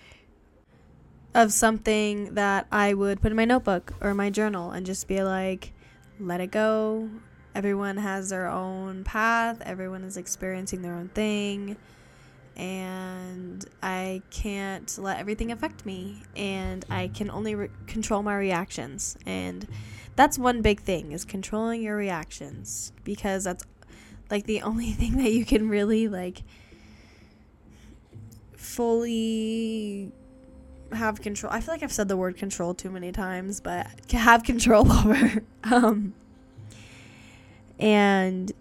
of 1.35 1.53
something 1.53 2.35
that 2.35 2.67
I 2.73 2.95
would 2.95 3.21
put 3.21 3.31
in 3.31 3.37
my 3.37 3.45
notebook 3.45 3.93
or 4.01 4.15
my 4.15 4.31
journal 4.31 4.71
and 4.71 4.87
just 4.87 5.07
be 5.07 5.23
like 5.23 5.73
let 6.19 6.41
it 6.41 6.51
go. 6.51 7.11
Everyone 7.55 7.99
has 7.99 8.31
their 8.31 8.49
own 8.49 9.05
path, 9.05 9.61
everyone 9.65 10.03
is 10.03 10.17
experiencing 10.17 10.83
their 10.83 10.95
own 10.95 11.09
thing 11.11 11.77
and 12.57 13.65
I 13.83 14.23
can't 14.31 14.97
let 14.99 15.19
everything 15.19 15.51
affect 15.51 15.85
me 15.85 16.23
and 16.37 16.85
I 16.89 17.09
can 17.09 17.31
only 17.31 17.55
re- 17.55 17.69
control 17.87 18.23
my 18.23 18.37
reactions 18.37 19.17
and 19.27 19.67
that's 20.17 20.39
one 20.39 20.63
big 20.63 20.81
thing 20.81 21.13
is 21.13 21.25
controlling 21.25 21.83
your 21.83 21.97
reactions 21.97 22.93
because 23.03 23.45
that's 23.45 23.65
like 24.31 24.47
the 24.47 24.63
only 24.63 24.91
thing 24.93 25.17
that 25.19 25.33
you 25.33 25.45
can 25.45 25.69
really 25.69 26.09
like 26.09 26.43
fully 28.57 30.13
have 30.93 31.21
control. 31.21 31.53
I 31.53 31.61
feel 31.61 31.75
like 31.75 31.83
I've 31.83 31.93
said 31.93 32.09
the 32.09 32.17
word 32.17 32.37
control 32.37 32.73
too 32.73 32.91
many 32.91 33.11
times, 33.11 33.61
but 33.61 33.87
have 34.13 34.45
control 34.45 34.91
over 34.93 35.43
um 35.65 36.15
and 37.79 38.53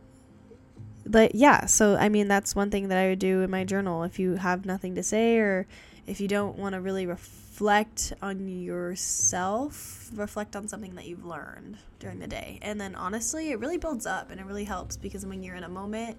but 1.05 1.36
yeah, 1.36 1.65
so 1.65 1.95
I 1.95 2.10
mean 2.10 2.27
that's 2.27 2.55
one 2.55 2.72
thing 2.72 2.88
that 2.89 2.98
I 2.98 3.10
would 3.10 3.19
do 3.19 3.41
in 3.41 3.50
my 3.50 3.63
journal 3.63 4.03
if 4.03 4.19
you 4.19 4.36
have 4.36 4.65
nothing 4.65 4.95
to 4.95 5.03
say 5.03 5.38
or 5.38 5.67
if 6.07 6.19
you 6.22 6.27
don't 6.27 6.57
want 6.57 6.74
to 6.74 6.81
really 6.81 7.05
reflect 7.05 8.13
on 8.22 8.48
yourself, 8.48 10.10
reflect 10.13 10.55
on 10.55 10.67
something 10.67 10.95
that 10.95 11.05
you've 11.05 11.25
learned 11.25 11.77
during 12.00 12.19
the 12.19 12.27
day. 12.27 12.60
And 12.62 12.79
then 12.79 12.95
honestly, 12.95 13.51
it 13.51 13.60
really 13.60 13.77
builds 13.77 14.05
up 14.05 14.31
and 14.31 14.39
it 14.39 14.45
really 14.45 14.65
helps 14.65 14.98
because 14.98 15.25
when 15.25 15.43
you're 15.43 15.55
in 15.55 15.63
a 15.63 15.69
moment 15.69 16.17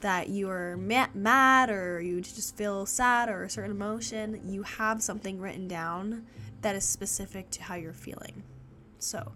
that 0.00 0.28
you 0.28 0.50
are 0.50 0.76
mad 0.76 1.70
or 1.70 2.00
you 2.00 2.20
just 2.20 2.56
feel 2.56 2.86
sad 2.86 3.28
or 3.28 3.44
a 3.44 3.50
certain 3.50 3.70
emotion, 3.70 4.40
you 4.44 4.62
have 4.62 5.02
something 5.02 5.40
written 5.40 5.68
down 5.68 6.26
that 6.62 6.74
is 6.74 6.84
specific 6.84 7.50
to 7.50 7.62
how 7.62 7.74
you're 7.74 7.92
feeling. 7.92 8.42
So, 8.98 9.32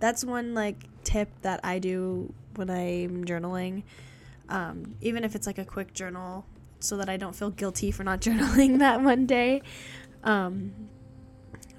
that's 0.00 0.24
one 0.24 0.54
like 0.54 0.76
tip 1.02 1.30
that 1.42 1.60
I 1.64 1.78
do 1.78 2.32
when 2.56 2.68
I'm 2.68 3.24
journaling 3.24 3.84
um, 4.48 4.96
even 5.00 5.24
if 5.24 5.34
it's 5.34 5.46
like 5.46 5.58
a 5.58 5.64
quick 5.64 5.94
journal, 5.94 6.46
so 6.80 6.96
that 6.98 7.08
I 7.08 7.16
don't 7.16 7.34
feel 7.34 7.50
guilty 7.50 7.90
for 7.90 8.04
not 8.04 8.20
journaling 8.22 8.78
that 8.78 9.00
one 9.02 9.26
day. 9.26 9.62
Um, 10.22 10.72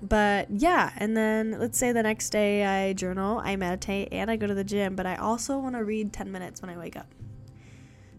but 0.02 0.52
yeah, 0.52 0.92
and 0.98 1.16
then 1.16 1.58
let's 1.60 1.78
say 1.78 1.92
the 1.92 2.04
next 2.04 2.30
day 2.30 2.64
I 2.64 2.94
journal, 2.94 3.42
I 3.44 3.56
meditate, 3.56 4.10
and 4.12 4.30
I 4.30 4.36
go 4.36 4.46
to 4.48 4.54
the 4.54 4.64
gym, 4.64 4.96
but 4.96 5.06
I 5.06 5.16
also 5.16 5.58
want 5.58 5.76
to 5.76 5.84
read 5.84 6.14
10 6.14 6.32
minutes 6.32 6.62
when 6.62 6.70
I 6.70 6.78
wake 6.78 6.96
up. 6.96 7.08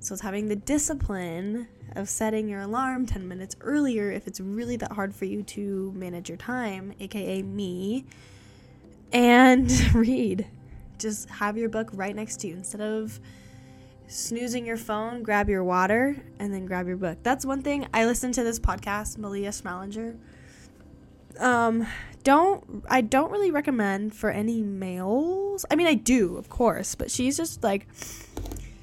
So 0.00 0.14
it's 0.14 0.22
having 0.22 0.48
the 0.48 0.56
discipline 0.56 1.68
of 1.94 2.08
setting 2.08 2.48
your 2.48 2.60
alarm 2.60 3.06
10 3.06 3.26
minutes 3.26 3.56
earlier 3.60 4.10
if 4.10 4.26
it's 4.26 4.40
really 4.40 4.76
that 4.76 4.92
hard 4.92 5.14
for 5.14 5.24
you 5.24 5.42
to 5.42 5.92
manage 5.96 6.28
your 6.28 6.38
time, 6.38 6.92
aka 7.00 7.42
me, 7.42 8.04
and 9.12 9.70
read. 9.94 10.46
Just 10.98 11.28
have 11.28 11.56
your 11.56 11.68
book 11.68 11.90
right 11.92 12.14
next 12.14 12.40
to 12.40 12.48
you 12.48 12.54
instead 12.54 12.80
of 12.80 13.20
snoozing 14.08 14.66
your 14.66 14.76
phone, 14.76 15.22
grab 15.22 15.48
your 15.48 15.64
water, 15.64 16.16
and 16.38 16.52
then 16.52 16.66
grab 16.66 16.86
your 16.86 16.96
book. 16.96 17.18
That's 17.22 17.44
one 17.44 17.62
thing. 17.62 17.86
I 17.92 18.06
listened 18.06 18.34
to 18.34 18.44
this 18.44 18.58
podcast, 18.58 19.18
Malia 19.18 19.50
Schmalinger. 19.50 20.16
Um, 21.38 21.86
don't 22.22 22.84
I 22.88 23.02
don't 23.02 23.30
really 23.30 23.50
recommend 23.50 24.14
for 24.14 24.30
any 24.30 24.62
males. 24.62 25.64
I 25.70 25.76
mean, 25.76 25.86
I 25.86 25.94
do, 25.94 26.36
of 26.36 26.48
course, 26.48 26.94
but 26.94 27.10
she's 27.10 27.36
just 27.36 27.62
like 27.62 27.86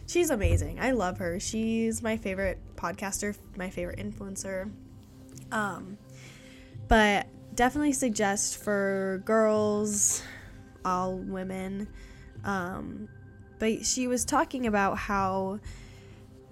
she's 0.08 0.30
amazing. 0.30 0.80
I 0.80 0.92
love 0.92 1.18
her. 1.18 1.40
She's 1.40 2.02
my 2.02 2.18
favorite 2.18 2.60
podcaster, 2.76 3.36
my 3.58 3.70
favorite 3.70 4.00
influencer. 4.00 4.72
Um, 5.52 5.98
but 6.88 7.28
definitely 7.56 7.94
suggest 7.94 8.64
for 8.64 9.22
girls, 9.26 10.24
all 10.86 11.18
women, 11.18 11.88
um, 12.44 13.08
but 13.63 13.86
she 13.86 14.08
was 14.08 14.26
talking 14.26 14.67
about 14.67 14.97
how 14.97 15.58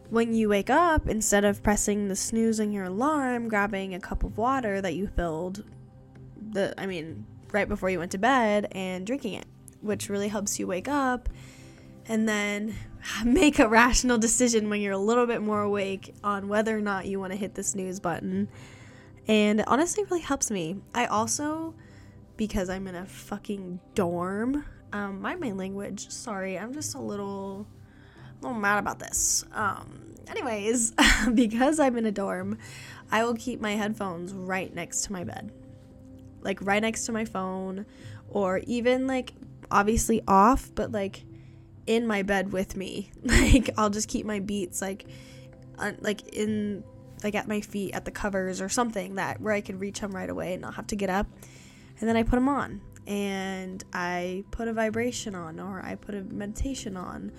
when 0.10 0.34
you 0.34 0.47
wake 0.47 0.69
up, 0.69 1.10
instead 1.10 1.43
of 1.43 1.62
pressing 1.62 2.08
the 2.08 2.15
snooze 2.15 2.58
on 2.58 2.71
your 2.71 2.86
alarm, 2.86 3.50
grabbing 3.50 3.93
a 3.93 4.00
cup 4.00 4.24
of 4.24 4.38
water 4.38 4.80
that 4.80 4.93
you 4.93 5.08
filled, 5.08 5.65
the 6.54 6.74
I 6.80 6.86
mean, 6.86 7.26
right 7.52 7.67
before 7.67 7.89
you 7.89 8.00
went 8.00 8.13
to 8.13 8.17
bed, 8.17 8.69
and 8.71 9.06
drinking 9.06 9.34
it, 9.34 9.45
which 9.82 10.08
really 10.08 10.30
helps 10.30 10.58
you 10.58 10.67
wake 10.67 10.88
up, 10.88 11.28
and 12.06 12.30
then 12.30 12.76
make 13.26 13.60
a 13.60 13.67
rational 13.67 14.17
decision 14.17 14.69
when 14.69 14.80
you're 14.80 14.93
a 14.93 14.97
little 14.97 15.28
bit 15.28 15.41
more 15.41 15.63
awake 15.63 16.15
on 16.24 16.47
whether 16.47 16.78
or 16.78 16.82
not 16.82 17.08
you 17.08 17.19
want 17.19 17.34
to 17.34 17.38
hit 17.38 17.56
the 17.56 17.63
snooze 17.63 18.00
button. 18.00 18.47
And 19.28 19.65
honestly, 19.67 20.06
really 20.06 20.21
helps 20.21 20.50
me. 20.50 20.78
I 20.95 21.08
also, 21.08 21.76
because 22.38 22.69
I'm 22.69 22.88
in 22.88 22.95
a 22.95 23.06
fucking 23.06 23.82
dorm, 23.95 24.63
um, 24.94 25.22
my 25.22 25.36
main 25.36 25.58
language. 25.58 26.10
Sorry, 26.10 26.58
I'm 26.58 26.74
just 26.74 26.96
a 26.96 27.00
little, 27.00 27.66
a 28.40 28.46
little 28.46 28.60
mad 28.60 28.80
about 28.80 29.00
this. 29.00 29.46
Um, 29.54 30.16
anyways, 30.28 30.94
because 31.34 31.80
I'm 31.80 31.98
in 31.98 32.06
a 32.06 32.12
dorm, 32.12 32.58
I 33.12 33.24
will 33.24 33.36
keep 33.36 33.62
my 33.62 33.74
headphones 33.74 34.34
right 34.34 34.74
next 34.74 35.04
to 35.06 35.12
my 35.12 35.24
bed, 35.24 35.52
like 36.42 36.60
right 36.62 36.82
next 36.82 37.06
to 37.06 37.12
my 37.12 37.26
phone, 37.26 37.86
or 38.30 38.60
even 38.60 39.08
like 39.08 39.34
obviously 39.70 40.22
off, 40.28 40.72
but 40.76 40.92
like 40.92 41.24
in 41.88 42.08
my 42.08 42.22
bed 42.24 42.52
with 42.52 42.76
me. 42.76 43.12
Like 43.24 43.70
I'll 43.78 43.90
just 43.90 44.08
keep 44.08 44.26
my 44.26 44.40
beats 44.40 44.82
like, 44.82 45.06
un- 45.78 45.98
like 46.02 46.28
in 46.30 46.84
like 47.24 47.36
at 47.36 47.48
my 47.48 47.62
feet 47.62 47.94
at 47.94 48.06
the 48.06 48.12
covers 48.12 48.62
or 48.62 48.70
something 48.70 49.16
that 49.16 49.40
where 49.42 49.54
I 49.54 49.62
could 49.62 49.80
reach 49.80 50.00
them 50.00 50.12
right 50.16 50.30
away 50.30 50.54
and 50.54 50.62
not 50.62 50.76
have 50.76 50.88
to 50.88 50.96
get 50.96 51.10
up. 51.10 51.28
And 52.00 52.10
then 52.10 52.18
I 52.18 52.24
put 52.24 52.32
them 52.32 52.50
on 52.50 52.82
and 53.08 53.84
I 53.94 54.44
put 54.52 54.68
a 54.68 54.74
vibration 54.74 55.36
on 55.36 55.60
or 55.60 55.82
I 55.84 55.96
put 55.96 56.16
a 56.16 56.22
meditation 56.22 56.98
on. 56.98 57.32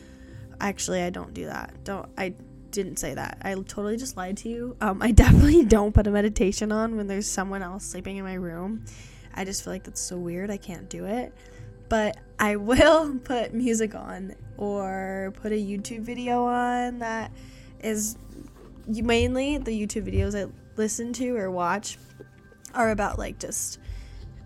Actually, 0.61 1.03
I 1.03 1.11
don't 1.11 1.35
do 1.35 1.47
that. 1.47 1.85
Don't 1.85 2.09
I 2.17 2.35
didn't 2.71 2.99
say 2.99 3.15
that. 3.15 3.39
I 3.43 3.55
totally 3.55 3.97
just 3.97 4.17
lied 4.17 4.39
to 4.39 4.49
you. 4.49 4.77
Um, 4.81 5.03
I 5.03 5.11
definitely 5.13 5.65
don't 5.65 5.93
put 5.93 6.07
a 6.07 6.11
meditation 6.11 6.73
on 6.73 6.97
when 6.97 7.07
there's 7.07 7.27
someone 7.27 7.63
else 7.63 7.85
sleeping 7.85 8.17
in 8.17 8.25
my 8.25 8.35
room. 8.35 8.85
I 9.35 9.45
just 9.45 9.65
feel 9.65 9.73
like 9.73 9.85
that's 9.85 10.01
so 10.01 10.19
weird. 10.19 10.51
I 10.51 10.57
can't 10.57 10.89
do 10.89 11.05
it. 11.07 11.33
But 11.89 12.17
I 12.39 12.57
will 12.57 13.19
put 13.19 13.55
music 13.55 13.95
on 13.95 14.35
or 14.57 15.33
put 15.37 15.53
a 15.53 15.57
YouTube 15.57 16.01
video 16.01 16.45
on 16.45 16.99
that 16.99 17.33
is 17.81 18.17
mainly 18.87 19.59
the 19.59 19.71
YouTube 19.71 20.07
videos 20.07 20.35
I 20.35 20.51
listen 20.77 21.13
to 21.15 21.37
or 21.37 21.51
watch 21.51 21.99
are 22.75 22.91
about 22.91 23.19
like 23.19 23.39
just 23.39 23.79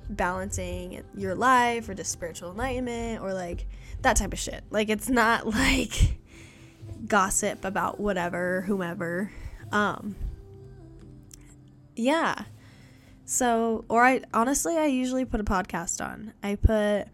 balancing 0.09 1.03
your 1.15 1.35
life 1.35 1.89
or 1.89 1.95
just 1.95 2.13
spiritual 2.13 2.51
enlightenment 2.51 3.23
or 3.23 3.35
like 3.35 3.67
that 4.03 4.17
type 4.17 4.33
of 4.33 4.39
shit. 4.39 4.65
Like 4.71 4.89
it's 4.89 5.09
not 5.09 5.47
like 5.55 6.19
gossip 7.07 7.65
about 7.65 8.01
whatever, 8.01 8.63
whomever. 8.63 9.31
Um 9.73 10.17
yeah. 11.95 12.45
So, 13.25 13.85
or 13.89 14.05
I 14.05 14.23
honestly 14.33 14.77
I 14.77 14.87
usually 14.87 15.25
put 15.25 15.41
a 15.41 15.45
podcast 15.45 16.05
on. 16.05 16.33
I 16.43 16.55
put 16.55 17.07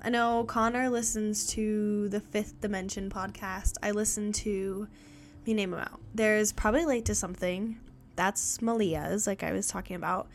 I 0.00 0.10
know 0.10 0.44
Connor 0.44 0.90
listens 0.90 1.46
to 1.48 2.08
the 2.08 2.20
Fifth 2.20 2.60
Dimension 2.60 3.10
podcast. 3.10 3.74
I 3.82 3.90
listen 3.90 4.32
to 4.34 4.86
me 5.44 5.54
name 5.54 5.72
them 5.72 5.80
out. 5.80 6.00
There's 6.14 6.52
probably 6.52 6.84
late 6.84 7.06
to 7.06 7.14
something. 7.14 7.80
That's 8.14 8.62
Malia's, 8.62 9.26
like 9.26 9.42
I 9.42 9.52
was 9.52 9.66
talking 9.66 9.96
about. 9.96 10.28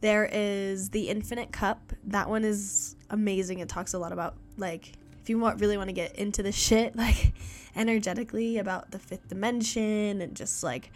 There 0.00 0.28
is 0.30 0.90
The 0.90 1.08
Infinite 1.08 1.52
Cup. 1.52 1.92
That 2.04 2.28
one 2.28 2.44
is 2.44 2.96
amazing. 3.10 3.60
It 3.60 3.68
talks 3.68 3.94
a 3.94 3.98
lot 3.98 4.12
about 4.12 4.36
like 4.56 4.92
if 5.22 5.30
you 5.30 5.38
want 5.38 5.60
really 5.60 5.76
want 5.76 5.88
to 5.88 5.94
get 5.94 6.16
into 6.16 6.42
the 6.42 6.52
shit 6.52 6.94
like 6.96 7.32
energetically 7.74 8.58
about 8.58 8.90
the 8.90 8.98
fifth 8.98 9.28
dimension 9.28 10.20
and 10.20 10.34
just 10.34 10.62
like 10.62 10.92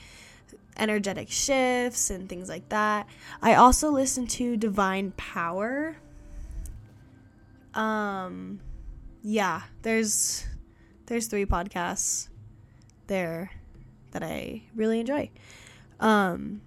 energetic 0.77 1.31
shifts 1.31 2.11
and 2.11 2.29
things 2.29 2.49
like 2.49 2.69
that. 2.69 3.07
I 3.43 3.55
also 3.55 3.91
listen 3.91 4.27
to 4.29 4.57
Divine 4.57 5.13
Power. 5.17 5.97
Um 7.75 8.61
yeah, 9.23 9.63
there's 9.83 10.47
there's 11.07 11.27
three 11.27 11.47
podcasts 11.47 12.29
there 13.07 13.51
that 14.13 14.23
I 14.23 14.63
really 14.75 15.01
enjoy. 15.01 15.31
Um 15.99 16.63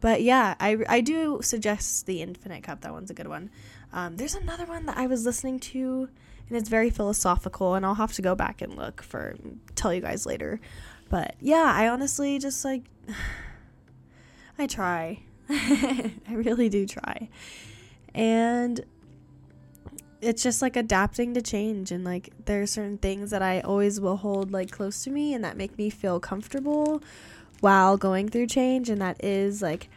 but 0.00 0.22
yeah, 0.22 0.54
I, 0.60 0.78
I 0.88 1.00
do 1.00 1.40
suggest 1.42 2.06
the 2.06 2.22
Infinite 2.22 2.62
Cup. 2.62 2.82
That 2.82 2.92
one's 2.92 3.10
a 3.10 3.14
good 3.14 3.28
one. 3.28 3.50
Um, 3.92 4.16
there's 4.16 4.34
another 4.34 4.64
one 4.64 4.86
that 4.86 4.96
I 4.96 5.06
was 5.06 5.24
listening 5.24 5.58
to, 5.60 6.08
and 6.48 6.56
it's 6.56 6.68
very 6.68 6.90
philosophical, 6.90 7.74
and 7.74 7.84
I'll 7.84 7.94
have 7.94 8.12
to 8.14 8.22
go 8.22 8.34
back 8.34 8.62
and 8.62 8.76
look 8.76 9.02
for 9.02 9.36
tell 9.74 9.92
you 9.92 10.00
guys 10.00 10.26
later. 10.26 10.60
But 11.08 11.34
yeah, 11.40 11.72
I 11.74 11.88
honestly 11.88 12.38
just 12.38 12.64
like 12.64 12.84
I 14.58 14.66
try. 14.66 15.22
I 15.50 16.12
really 16.30 16.68
do 16.68 16.86
try. 16.86 17.28
And 18.14 18.84
it's 20.20 20.42
just 20.42 20.60
like 20.60 20.76
adapting 20.76 21.34
to 21.34 21.40
change 21.40 21.92
and 21.92 22.04
like 22.04 22.30
there 22.44 22.60
are 22.60 22.66
certain 22.66 22.98
things 22.98 23.30
that 23.30 23.40
I 23.40 23.60
always 23.60 24.00
will 24.00 24.16
hold 24.16 24.50
like 24.50 24.70
close 24.70 25.04
to 25.04 25.10
me 25.10 25.32
and 25.32 25.44
that 25.44 25.56
make 25.56 25.78
me 25.78 25.90
feel 25.90 26.18
comfortable 26.18 27.00
while 27.60 27.96
going 27.96 28.28
through 28.28 28.46
change 28.46 28.88
and 28.88 29.00
that 29.00 29.22
is 29.24 29.62
like 29.62 29.88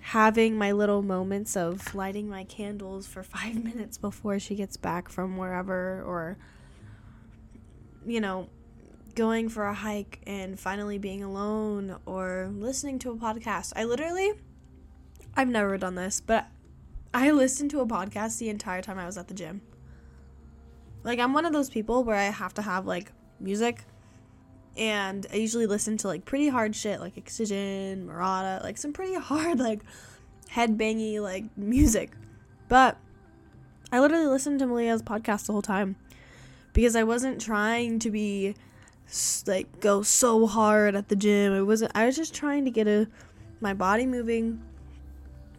having 0.00 0.56
my 0.56 0.72
little 0.72 1.02
moments 1.02 1.56
of 1.56 1.94
lighting 1.94 2.28
my 2.28 2.44
candles 2.44 3.06
for 3.06 3.22
5 3.22 3.62
minutes 3.62 3.98
before 3.98 4.38
she 4.38 4.54
gets 4.54 4.76
back 4.76 5.08
from 5.08 5.36
wherever 5.36 6.02
or 6.02 6.36
you 8.06 8.20
know 8.20 8.48
going 9.18 9.48
for 9.48 9.66
a 9.66 9.74
hike 9.74 10.20
and 10.28 10.60
finally 10.60 10.96
being 10.96 11.24
alone 11.24 11.96
or 12.06 12.48
listening 12.52 13.00
to 13.00 13.10
a 13.10 13.16
podcast. 13.16 13.72
I 13.74 13.82
literally 13.82 14.32
I've 15.34 15.48
never 15.48 15.76
done 15.76 15.96
this, 15.96 16.20
but 16.20 16.46
I 17.12 17.32
listened 17.32 17.72
to 17.72 17.80
a 17.80 17.86
podcast 17.86 18.38
the 18.38 18.48
entire 18.48 18.80
time 18.80 18.96
I 18.96 19.06
was 19.06 19.18
at 19.18 19.26
the 19.26 19.34
gym. 19.34 19.60
Like 21.02 21.18
I'm 21.18 21.32
one 21.32 21.44
of 21.44 21.52
those 21.52 21.68
people 21.68 22.04
where 22.04 22.14
I 22.14 22.26
have 22.26 22.54
to 22.54 22.62
have 22.62 22.86
like 22.86 23.10
music 23.40 23.84
and 24.78 25.26
I 25.32 25.36
usually 25.36 25.66
listen 25.66 25.96
to 25.98 26.06
like 26.06 26.24
pretty 26.24 26.48
hard 26.48 26.74
shit 26.74 27.00
like 27.00 27.16
Excision, 27.16 28.06
Marauda, 28.06 28.60
like 28.62 28.78
some 28.78 28.92
pretty 28.92 29.14
hard 29.18 29.58
like 29.58 29.80
headbangy 30.50 31.20
like 31.20 31.44
music. 31.56 32.12
But 32.68 32.96
I 33.90 34.00
literally 34.00 34.26
listened 34.26 34.60
to 34.60 34.66
Malia's 34.66 35.02
podcast 35.02 35.46
the 35.46 35.52
whole 35.52 35.62
time 35.62 35.96
because 36.72 36.94
I 36.94 37.02
wasn't 37.02 37.40
trying 37.40 37.98
to 38.00 38.10
be 38.10 38.54
like 39.46 39.80
go 39.80 40.02
so 40.02 40.46
hard 40.46 40.94
at 40.94 41.08
the 41.08 41.16
gym. 41.16 41.52
It 41.52 41.62
wasn't 41.62 41.92
I 41.94 42.06
was 42.06 42.16
just 42.16 42.34
trying 42.34 42.64
to 42.64 42.70
get 42.70 42.86
a 42.86 43.08
my 43.60 43.74
body 43.74 44.06
moving, 44.06 44.62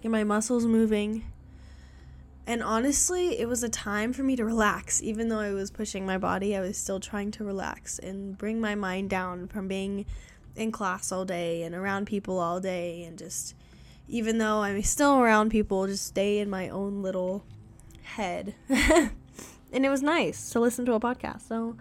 get 0.01 0.11
my 0.11 0.23
muscles 0.23 0.65
moving 0.65 1.28
and 2.49 2.63
honestly, 2.63 3.39
it 3.39 3.47
was 3.47 3.61
a 3.61 3.69
time 3.69 4.11
for 4.11 4.23
me 4.23 4.35
to 4.35 4.43
relax. 4.43 5.03
Even 5.03 5.29
though 5.29 5.37
I 5.37 5.53
was 5.53 5.69
pushing 5.69 6.03
my 6.03 6.17
body, 6.17 6.57
I 6.57 6.61
was 6.61 6.79
still 6.79 6.99
trying 6.99 7.29
to 7.33 7.43
relax 7.43 7.99
and 7.99 8.35
bring 8.35 8.59
my 8.59 8.73
mind 8.73 9.11
down 9.11 9.47
from 9.47 9.67
being 9.67 10.07
in 10.55 10.71
class 10.71 11.11
all 11.11 11.25
day 11.25 11.61
and 11.61 11.75
around 11.75 12.07
people 12.07 12.39
all 12.39 12.59
day. 12.59 13.03
And 13.03 13.19
just, 13.19 13.53
even 14.07 14.39
though 14.39 14.63
I'm 14.63 14.81
still 14.81 15.19
around 15.19 15.51
people, 15.51 15.85
just 15.85 16.07
stay 16.07 16.39
in 16.39 16.49
my 16.49 16.69
own 16.69 17.03
little 17.03 17.45
head. 18.01 18.55
and 18.67 19.11
it 19.71 19.89
was 19.89 20.01
nice 20.01 20.49
to 20.49 20.59
listen 20.59 20.87
to 20.87 20.93
a 20.93 20.99
podcast. 20.99 21.47
So 21.47 21.77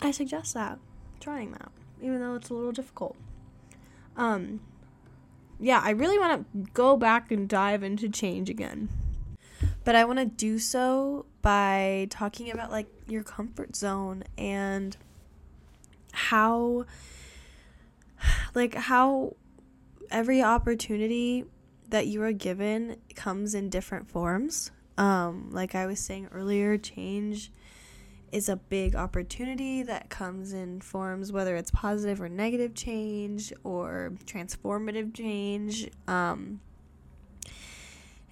I 0.00 0.10
suggest 0.10 0.54
that, 0.54 0.78
trying 1.20 1.52
that, 1.52 1.70
even 2.00 2.20
though 2.20 2.36
it's 2.36 2.48
a 2.48 2.54
little 2.54 2.72
difficult. 2.72 3.14
Um, 4.16 4.60
yeah, 5.60 5.82
I 5.84 5.90
really 5.90 6.18
want 6.18 6.46
to 6.50 6.72
go 6.72 6.96
back 6.96 7.30
and 7.30 7.46
dive 7.46 7.82
into 7.82 8.08
change 8.08 8.48
again. 8.48 8.88
But 9.86 9.94
I 9.94 10.04
want 10.04 10.18
to 10.18 10.24
do 10.24 10.58
so 10.58 11.26
by 11.42 12.08
talking 12.10 12.50
about 12.50 12.72
like 12.72 12.88
your 13.06 13.22
comfort 13.22 13.76
zone 13.76 14.24
and 14.36 14.96
how 16.10 16.86
like 18.52 18.74
how 18.74 19.36
every 20.10 20.42
opportunity 20.42 21.44
that 21.90 22.08
you 22.08 22.20
are 22.24 22.32
given 22.32 22.96
comes 23.14 23.54
in 23.54 23.70
different 23.70 24.10
forms. 24.10 24.72
Um 24.98 25.50
like 25.52 25.76
I 25.76 25.86
was 25.86 26.00
saying 26.00 26.30
earlier, 26.32 26.76
change 26.76 27.52
is 28.32 28.48
a 28.48 28.56
big 28.56 28.96
opportunity 28.96 29.84
that 29.84 30.10
comes 30.10 30.52
in 30.52 30.80
forms 30.80 31.30
whether 31.30 31.54
it's 31.54 31.70
positive 31.70 32.20
or 32.20 32.28
negative 32.28 32.74
change 32.74 33.52
or 33.62 34.14
transformative 34.26 35.14
change. 35.14 35.88
Um 36.08 36.58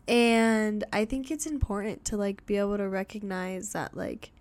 and 0.07 0.85
I 0.93 1.05
think 1.05 1.31
it's 1.31 1.47
important 1.47 2.05
to 2.07 2.17
like 2.17 2.45
be 2.47 2.57
able 2.57 2.77
to 2.77 2.88
recognize 2.88 3.73
that 3.73 3.97
like 3.97 4.33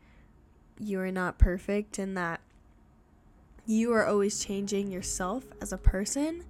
you're 0.79 1.11
not 1.11 1.37
perfect 1.37 1.99
and 1.99 2.17
that 2.17 2.41
you 3.65 3.93
are 3.93 4.05
always 4.05 4.43
changing 4.43 4.91
yourself 4.91 5.45
as 5.61 5.71
a 5.71 5.77
person. 5.77 6.43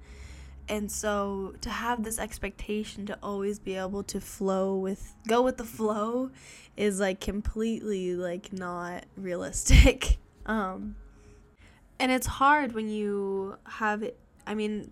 And 0.67 0.91
so 0.91 1.53
to 1.61 1.69
have 1.69 2.03
this 2.03 2.17
expectation 2.17 3.05
to 3.07 3.17
always 3.21 3.59
be 3.59 3.75
able 3.75 4.01
to 4.03 4.19
flow 4.19 4.75
with 4.75 5.13
go 5.27 5.41
with 5.41 5.57
the 5.57 5.65
flow 5.65 6.31
is 6.75 6.99
like 6.99 7.19
completely 7.19 8.15
like 8.15 8.51
not 8.51 9.05
realistic. 9.15 10.17
um 10.47 10.95
and 11.99 12.11
it's 12.11 12.27
hard 12.27 12.73
when 12.73 12.89
you 12.89 13.57
have 13.65 14.03
I 14.47 14.55
mean 14.55 14.89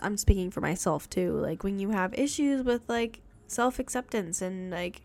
I'm 0.00 0.16
speaking 0.16 0.52
for 0.52 0.60
myself 0.60 1.10
too. 1.10 1.32
Like 1.32 1.64
when 1.64 1.80
you 1.80 1.90
have 1.90 2.14
issues 2.14 2.62
with 2.62 2.82
like 2.88 3.20
self 3.48 3.78
acceptance 3.78 4.40
and 4.40 4.70
like 4.70 5.02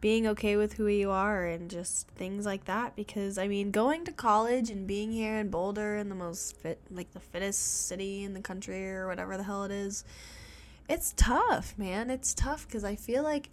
being 0.00 0.26
okay 0.28 0.56
with 0.56 0.74
who 0.74 0.86
you 0.86 1.10
are 1.10 1.44
and 1.44 1.70
just 1.70 2.08
things 2.10 2.46
like 2.46 2.64
that 2.66 2.94
because 2.94 3.36
I 3.38 3.48
mean 3.48 3.70
going 3.70 4.04
to 4.04 4.12
college 4.12 4.70
and 4.70 4.86
being 4.86 5.10
here 5.10 5.38
in 5.38 5.50
Boulder 5.50 5.96
in 5.96 6.08
the 6.08 6.14
most 6.14 6.56
fit 6.56 6.80
like 6.90 7.12
the 7.12 7.20
fittest 7.20 7.86
city 7.88 8.22
in 8.22 8.34
the 8.34 8.40
country 8.40 8.88
or 8.88 9.08
whatever 9.08 9.36
the 9.36 9.42
hell 9.42 9.64
it 9.64 9.72
is 9.72 10.04
it's 10.88 11.12
tough 11.16 11.74
man. 11.76 12.10
It's 12.10 12.32
tough 12.34 12.68
cuz 12.68 12.84
I 12.84 12.94
feel 12.94 13.22
like 13.22 13.50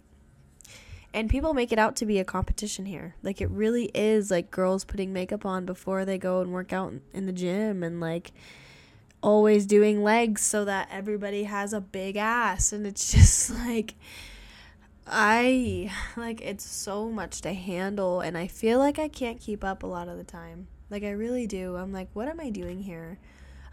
and 1.12 1.30
people 1.30 1.54
make 1.54 1.72
it 1.72 1.78
out 1.78 1.96
to 1.96 2.06
be 2.06 2.18
a 2.18 2.24
competition 2.24 2.84
here. 2.84 3.14
Like 3.22 3.40
it 3.40 3.50
really 3.50 3.90
is 3.94 4.30
like 4.30 4.50
girls 4.50 4.84
putting 4.84 5.12
makeup 5.12 5.46
on 5.46 5.64
before 5.64 6.04
they 6.04 6.18
go 6.18 6.42
and 6.42 6.52
work 6.52 6.72
out 6.72 6.92
in 7.14 7.26
the 7.26 7.32
gym 7.32 7.82
and 7.82 8.00
like 8.00 8.32
always 9.22 9.66
doing 9.66 10.02
legs 10.02 10.42
so 10.42 10.64
that 10.64 10.88
everybody 10.90 11.44
has 11.44 11.72
a 11.72 11.80
big 11.80 12.16
ass 12.16 12.72
and 12.72 12.86
it's 12.86 13.12
just 13.12 13.50
like 13.50 13.94
I 15.06 15.92
like 16.16 16.40
it's 16.40 16.64
so 16.64 17.10
much 17.10 17.40
to 17.42 17.52
handle 17.52 18.20
and 18.20 18.36
I 18.36 18.48
feel 18.48 18.78
like 18.78 18.98
I 18.98 19.08
can't 19.08 19.40
keep 19.40 19.62
up 19.62 19.82
a 19.82 19.86
lot 19.86 20.08
of 20.08 20.18
the 20.18 20.24
time. 20.24 20.66
Like 20.90 21.04
I 21.04 21.10
really 21.10 21.46
do. 21.46 21.76
I'm 21.76 21.92
like 21.92 22.08
what 22.12 22.28
am 22.28 22.40
I 22.40 22.50
doing 22.50 22.80
here? 22.80 23.18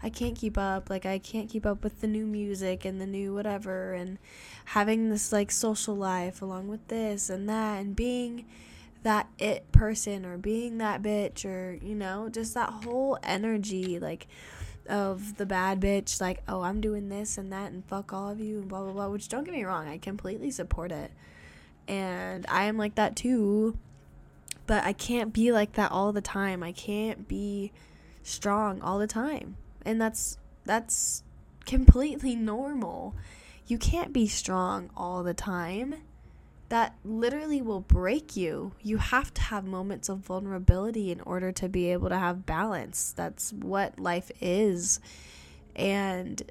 I 0.02 0.10
can't 0.10 0.36
keep 0.36 0.58
up. 0.58 0.90
Like 0.90 1.06
I 1.06 1.18
can't 1.18 1.48
keep 1.48 1.66
up 1.66 1.82
with 1.82 2.00
the 2.00 2.06
new 2.06 2.26
music 2.26 2.84
and 2.84 3.00
the 3.00 3.06
new 3.06 3.34
whatever 3.34 3.94
and 3.94 4.18
having 4.66 5.10
this 5.10 5.32
like 5.32 5.50
social 5.50 5.96
life 5.96 6.42
along 6.42 6.68
with 6.68 6.86
this 6.88 7.30
and 7.30 7.48
that 7.48 7.80
and 7.80 7.96
being 7.96 8.44
that 9.02 9.28
it 9.38 9.70
person 9.72 10.24
or 10.24 10.38
being 10.38 10.78
that 10.78 11.02
bitch 11.02 11.44
or 11.44 11.78
you 11.82 11.94
know, 11.94 12.28
just 12.30 12.54
that 12.54 12.68
whole 12.68 13.18
energy 13.22 13.98
like 13.98 14.28
of 14.88 15.36
the 15.36 15.46
bad 15.46 15.80
bitch, 15.80 16.20
like, 16.20 16.42
oh, 16.48 16.62
I'm 16.62 16.80
doing 16.80 17.08
this 17.08 17.38
and 17.38 17.52
that, 17.52 17.72
and 17.72 17.84
fuck 17.84 18.12
all 18.12 18.30
of 18.30 18.40
you, 18.40 18.58
and 18.58 18.68
blah, 18.68 18.82
blah, 18.82 18.92
blah. 18.92 19.08
Which, 19.08 19.28
don't 19.28 19.44
get 19.44 19.54
me 19.54 19.64
wrong, 19.64 19.88
I 19.88 19.98
completely 19.98 20.50
support 20.50 20.92
it. 20.92 21.10
And 21.86 22.46
I 22.48 22.64
am 22.64 22.76
like 22.76 22.94
that 22.94 23.16
too. 23.16 23.78
But 24.66 24.84
I 24.84 24.94
can't 24.94 25.32
be 25.32 25.52
like 25.52 25.72
that 25.74 25.92
all 25.92 26.12
the 26.12 26.22
time. 26.22 26.62
I 26.62 26.72
can't 26.72 27.28
be 27.28 27.72
strong 28.22 28.80
all 28.80 28.98
the 28.98 29.06
time. 29.06 29.56
And 29.84 30.00
that's, 30.00 30.38
that's 30.64 31.22
completely 31.66 32.34
normal. 32.34 33.14
You 33.66 33.76
can't 33.76 34.12
be 34.12 34.26
strong 34.26 34.90
all 34.96 35.22
the 35.22 35.34
time 35.34 35.96
that 36.68 36.96
literally 37.04 37.60
will 37.60 37.80
break 37.80 38.36
you. 38.36 38.72
You 38.82 38.96
have 38.98 39.32
to 39.34 39.42
have 39.42 39.64
moments 39.64 40.08
of 40.08 40.18
vulnerability 40.18 41.10
in 41.10 41.20
order 41.20 41.52
to 41.52 41.68
be 41.68 41.92
able 41.92 42.08
to 42.08 42.18
have 42.18 42.46
balance. 42.46 43.12
That's 43.16 43.52
what 43.52 43.98
life 44.00 44.30
is. 44.40 45.00
And 45.76 46.42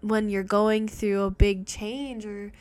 when 0.00 0.28
you're 0.28 0.42
going 0.42 0.88
through 0.88 1.22
a 1.22 1.30
big 1.30 1.66
change 1.66 2.26
or 2.26 2.52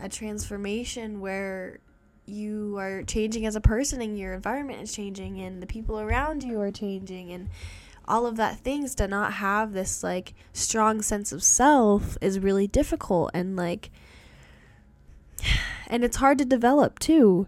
a 0.00 0.08
transformation 0.08 1.20
where 1.20 1.80
you 2.26 2.76
are 2.78 3.02
changing 3.02 3.46
as 3.46 3.56
a 3.56 3.60
person 3.60 4.00
and 4.00 4.18
your 4.18 4.34
environment 4.34 4.82
is 4.82 4.92
changing 4.92 5.40
and 5.40 5.62
the 5.62 5.66
people 5.66 5.98
around 5.98 6.42
you 6.42 6.60
are 6.60 6.70
changing 6.70 7.32
and 7.32 7.48
all 8.06 8.26
of 8.26 8.36
that 8.36 8.58
things 8.58 8.94
to 8.94 9.08
not 9.08 9.34
have 9.34 9.72
this 9.72 10.02
like 10.02 10.34
strong 10.52 11.00
sense 11.02 11.32
of 11.32 11.42
self 11.42 12.18
is 12.20 12.38
really 12.38 12.66
difficult 12.66 13.30
and 13.32 13.56
like 13.56 13.90
and 15.86 16.04
it's 16.04 16.16
hard 16.16 16.38
to 16.38 16.44
develop 16.44 16.98
too. 16.98 17.46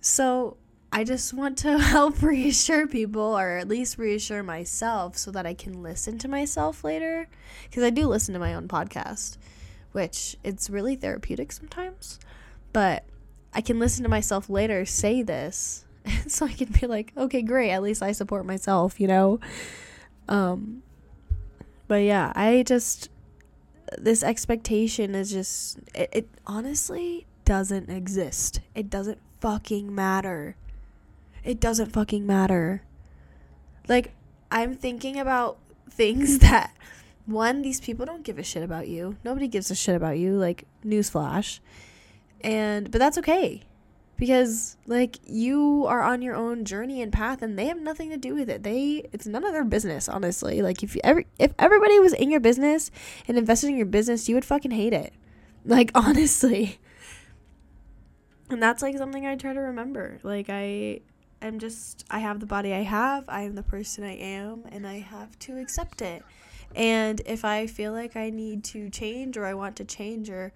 So 0.00 0.56
I 0.92 1.02
just 1.02 1.34
want 1.34 1.58
to 1.58 1.78
help 1.80 2.22
reassure 2.22 2.86
people, 2.86 3.36
or 3.36 3.56
at 3.56 3.68
least 3.68 3.98
reassure 3.98 4.42
myself, 4.42 5.16
so 5.16 5.30
that 5.32 5.46
I 5.46 5.52
can 5.52 5.82
listen 5.82 6.18
to 6.18 6.28
myself 6.28 6.84
later. 6.84 7.28
Because 7.64 7.82
I 7.82 7.90
do 7.90 8.06
listen 8.06 8.32
to 8.34 8.40
my 8.40 8.54
own 8.54 8.68
podcast, 8.68 9.36
which 9.92 10.36
it's 10.44 10.70
really 10.70 10.94
therapeutic 10.94 11.52
sometimes. 11.52 12.20
But 12.72 13.04
I 13.52 13.60
can 13.60 13.78
listen 13.78 14.02
to 14.04 14.08
myself 14.08 14.48
later 14.48 14.84
say 14.84 15.22
this, 15.22 15.84
so 16.26 16.46
I 16.46 16.52
can 16.52 16.68
be 16.80 16.86
like, 16.86 17.12
okay, 17.16 17.42
great. 17.42 17.70
At 17.70 17.82
least 17.82 18.02
I 18.02 18.12
support 18.12 18.46
myself, 18.46 19.00
you 19.00 19.08
know. 19.08 19.40
Um, 20.28 20.82
but 21.88 22.02
yeah, 22.02 22.32
I 22.34 22.62
just 22.62 23.10
this 23.98 24.22
expectation 24.22 25.14
is 25.14 25.30
just 25.30 25.78
it, 25.94 26.10
it 26.12 26.28
honestly 26.46 27.26
doesn't 27.44 27.90
exist. 27.90 28.60
It 28.74 28.88
doesn't 28.90 29.18
fucking 29.40 29.94
matter. 29.94 30.56
It 31.42 31.60
doesn't 31.60 31.92
fucking 31.92 32.26
matter. 32.26 32.82
Like 33.88 34.14
I'm 34.50 34.74
thinking 34.74 35.18
about 35.18 35.58
things 35.90 36.38
that 36.40 36.74
one, 37.26 37.62
these 37.62 37.80
people 37.80 38.04
don't 38.04 38.22
give 38.22 38.38
a 38.38 38.42
shit 38.42 38.62
about 38.62 38.88
you. 38.88 39.16
Nobody 39.24 39.48
gives 39.48 39.70
a 39.70 39.74
shit 39.74 39.94
about 39.96 40.18
you, 40.18 40.36
like 40.36 40.64
newsflash. 40.84 41.60
And 42.40 42.90
but 42.90 42.98
that's 42.98 43.18
okay. 43.18 43.62
Because 44.16 44.76
like 44.86 45.18
you 45.26 45.86
are 45.86 46.02
on 46.02 46.22
your 46.22 46.34
own 46.36 46.64
journey 46.64 47.02
and 47.02 47.12
path 47.12 47.42
and 47.42 47.58
they 47.58 47.66
have 47.66 47.80
nothing 47.80 48.10
to 48.10 48.16
do 48.16 48.34
with 48.34 48.48
it. 48.48 48.62
They 48.62 49.08
it's 49.12 49.26
none 49.26 49.44
of 49.44 49.52
their 49.52 49.64
business, 49.64 50.08
honestly. 50.08 50.62
Like 50.62 50.82
if 50.82 50.94
you 50.94 51.00
every 51.02 51.26
if 51.38 51.52
everybody 51.58 51.98
was 51.98 52.12
in 52.12 52.30
your 52.30 52.40
business 52.40 52.90
and 53.26 53.36
invested 53.36 53.68
in 53.68 53.76
your 53.76 53.86
business, 53.86 54.28
you 54.28 54.34
would 54.34 54.44
fucking 54.44 54.72
hate 54.72 54.92
it. 54.92 55.12
Like 55.66 55.90
honestly. 55.94 56.78
And 58.50 58.62
that's 58.62 58.82
like 58.82 58.98
something 58.98 59.24
I 59.26 59.34
try 59.36 59.54
to 59.54 59.60
remember. 59.60 60.18
Like 60.22 60.50
I 60.50 61.00
am 61.40 61.58
just 61.58 62.04
I 62.10 62.18
have 62.18 62.38
the 62.38 62.46
body 62.46 62.74
I 62.74 62.82
have, 62.82 63.24
I 63.28 63.42
am 63.42 63.54
the 63.54 63.62
person 63.62 64.04
I 64.04 64.16
am, 64.16 64.64
and 64.70 64.86
I 64.86 64.98
have 64.98 65.38
to 65.40 65.58
accept 65.58 66.02
it. 66.02 66.22
And 66.74 67.22
if 67.26 67.44
I 67.44 67.66
feel 67.66 67.92
like 67.92 68.16
I 68.16 68.30
need 68.30 68.64
to 68.64 68.90
change 68.90 69.36
or 69.36 69.46
I 69.46 69.54
want 69.54 69.76
to 69.76 69.84
change 69.84 70.28
or 70.28 70.52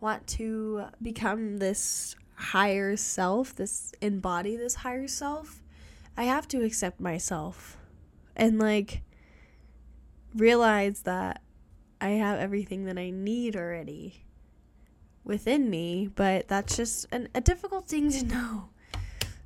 want 0.00 0.26
to 0.28 0.84
become 1.02 1.58
this 1.58 2.14
higher 2.36 2.96
self, 2.96 3.54
this 3.54 3.92
embody 4.00 4.56
this 4.56 4.76
higher 4.76 5.08
self, 5.08 5.62
I 6.16 6.24
have 6.24 6.48
to 6.48 6.64
accept 6.64 7.00
myself 7.00 7.76
and 8.34 8.58
like 8.58 9.02
realize 10.34 11.02
that 11.02 11.42
I 12.00 12.10
have 12.10 12.38
everything 12.38 12.84
that 12.84 12.98
I 12.98 13.10
need 13.10 13.56
already 13.56 14.24
within 15.24 15.68
me, 15.68 16.08
but 16.14 16.46
that's 16.48 16.76
just 16.76 17.06
an, 17.10 17.28
a 17.34 17.40
difficult 17.40 17.88
thing 17.88 18.10
to 18.12 18.24
know. 18.34 18.68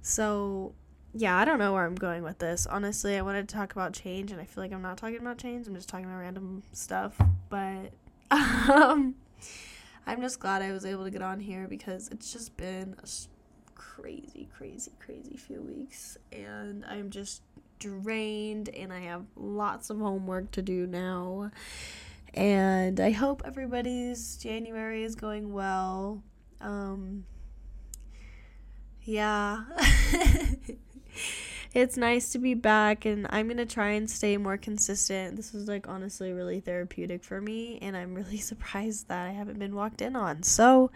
So 0.02 0.74
yeah, 1.12 1.36
I 1.36 1.44
don't 1.44 1.58
know 1.58 1.72
where 1.72 1.84
I'm 1.84 1.94
going 1.96 2.22
with 2.22 2.38
this. 2.38 2.66
Honestly, 2.66 3.16
I 3.16 3.22
wanted 3.22 3.48
to 3.48 3.54
talk 3.54 3.72
about 3.72 3.92
change, 3.92 4.30
and 4.30 4.40
I 4.40 4.44
feel 4.44 4.62
like 4.62 4.72
I'm 4.72 4.82
not 4.82 4.96
talking 4.96 5.18
about 5.18 5.38
change. 5.38 5.66
I'm 5.66 5.74
just 5.74 5.88
talking 5.88 6.06
about 6.06 6.18
random 6.18 6.62
stuff. 6.72 7.20
But 7.48 7.92
um, 8.30 9.16
I'm 10.06 10.20
just 10.20 10.40
glad 10.40 10.62
I 10.62 10.72
was 10.72 10.84
able 10.84 11.04
to 11.04 11.10
get 11.10 11.22
on 11.22 11.40
here 11.40 11.66
because 11.68 12.08
it's 12.08 12.32
just 12.32 12.56
been 12.56 12.96
a 13.02 13.08
crazy, 13.74 14.48
crazy, 14.56 14.92
crazy 14.98 15.36
few 15.36 15.62
weeks, 15.62 16.16
and 16.32 16.84
I'm 16.86 17.10
just 17.10 17.42
drained, 17.78 18.68
and 18.70 18.92
I 18.92 19.00
have 19.00 19.24
lots 19.36 19.90
of 19.90 19.98
homework 19.98 20.50
to 20.52 20.62
do 20.62 20.86
now. 20.86 21.50
And 22.34 23.00
I 23.00 23.10
hope 23.10 23.42
everybody's 23.44 24.36
January 24.36 25.02
is 25.02 25.16
going 25.16 25.52
well. 25.52 26.22
Um, 26.60 27.24
yeah. 29.02 29.64
it's 31.72 31.96
nice 31.96 32.32
to 32.32 32.38
be 32.38 32.54
back 32.54 33.04
and 33.04 33.26
I'm 33.30 33.46
going 33.46 33.56
to 33.58 33.66
try 33.66 33.90
and 33.90 34.10
stay 34.10 34.36
more 34.36 34.56
consistent. 34.56 35.36
This 35.36 35.54
is 35.54 35.68
like 35.68 35.88
honestly 35.88 36.32
really 36.32 36.60
therapeutic 36.60 37.22
for 37.22 37.40
me 37.40 37.78
and 37.80 37.96
I'm 37.96 38.14
really 38.14 38.38
surprised 38.50 39.08
that 39.08 39.26
I 39.26 39.30
haven't 39.30 39.58
been 39.58 39.74
walked 39.74 40.02
in 40.02 40.16
on. 40.16 40.42
So, 40.42 40.90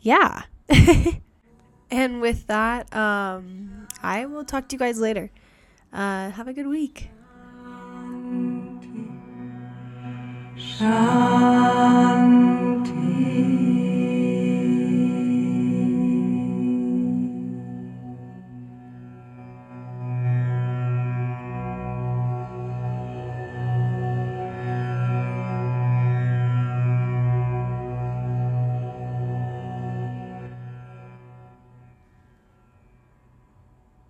yeah. 0.00 0.44
and 1.90 2.20
with 2.20 2.46
that, 2.46 2.94
um 2.94 3.86
I 4.02 4.26
will 4.26 4.44
talk 4.44 4.68
to 4.68 4.74
you 4.74 4.78
guys 4.78 4.98
later. 4.98 5.30
Uh 5.92 6.30
have 6.30 6.48
a 6.48 6.52
good 6.52 6.68
week. 6.68 7.10
Shanti. 10.56 12.53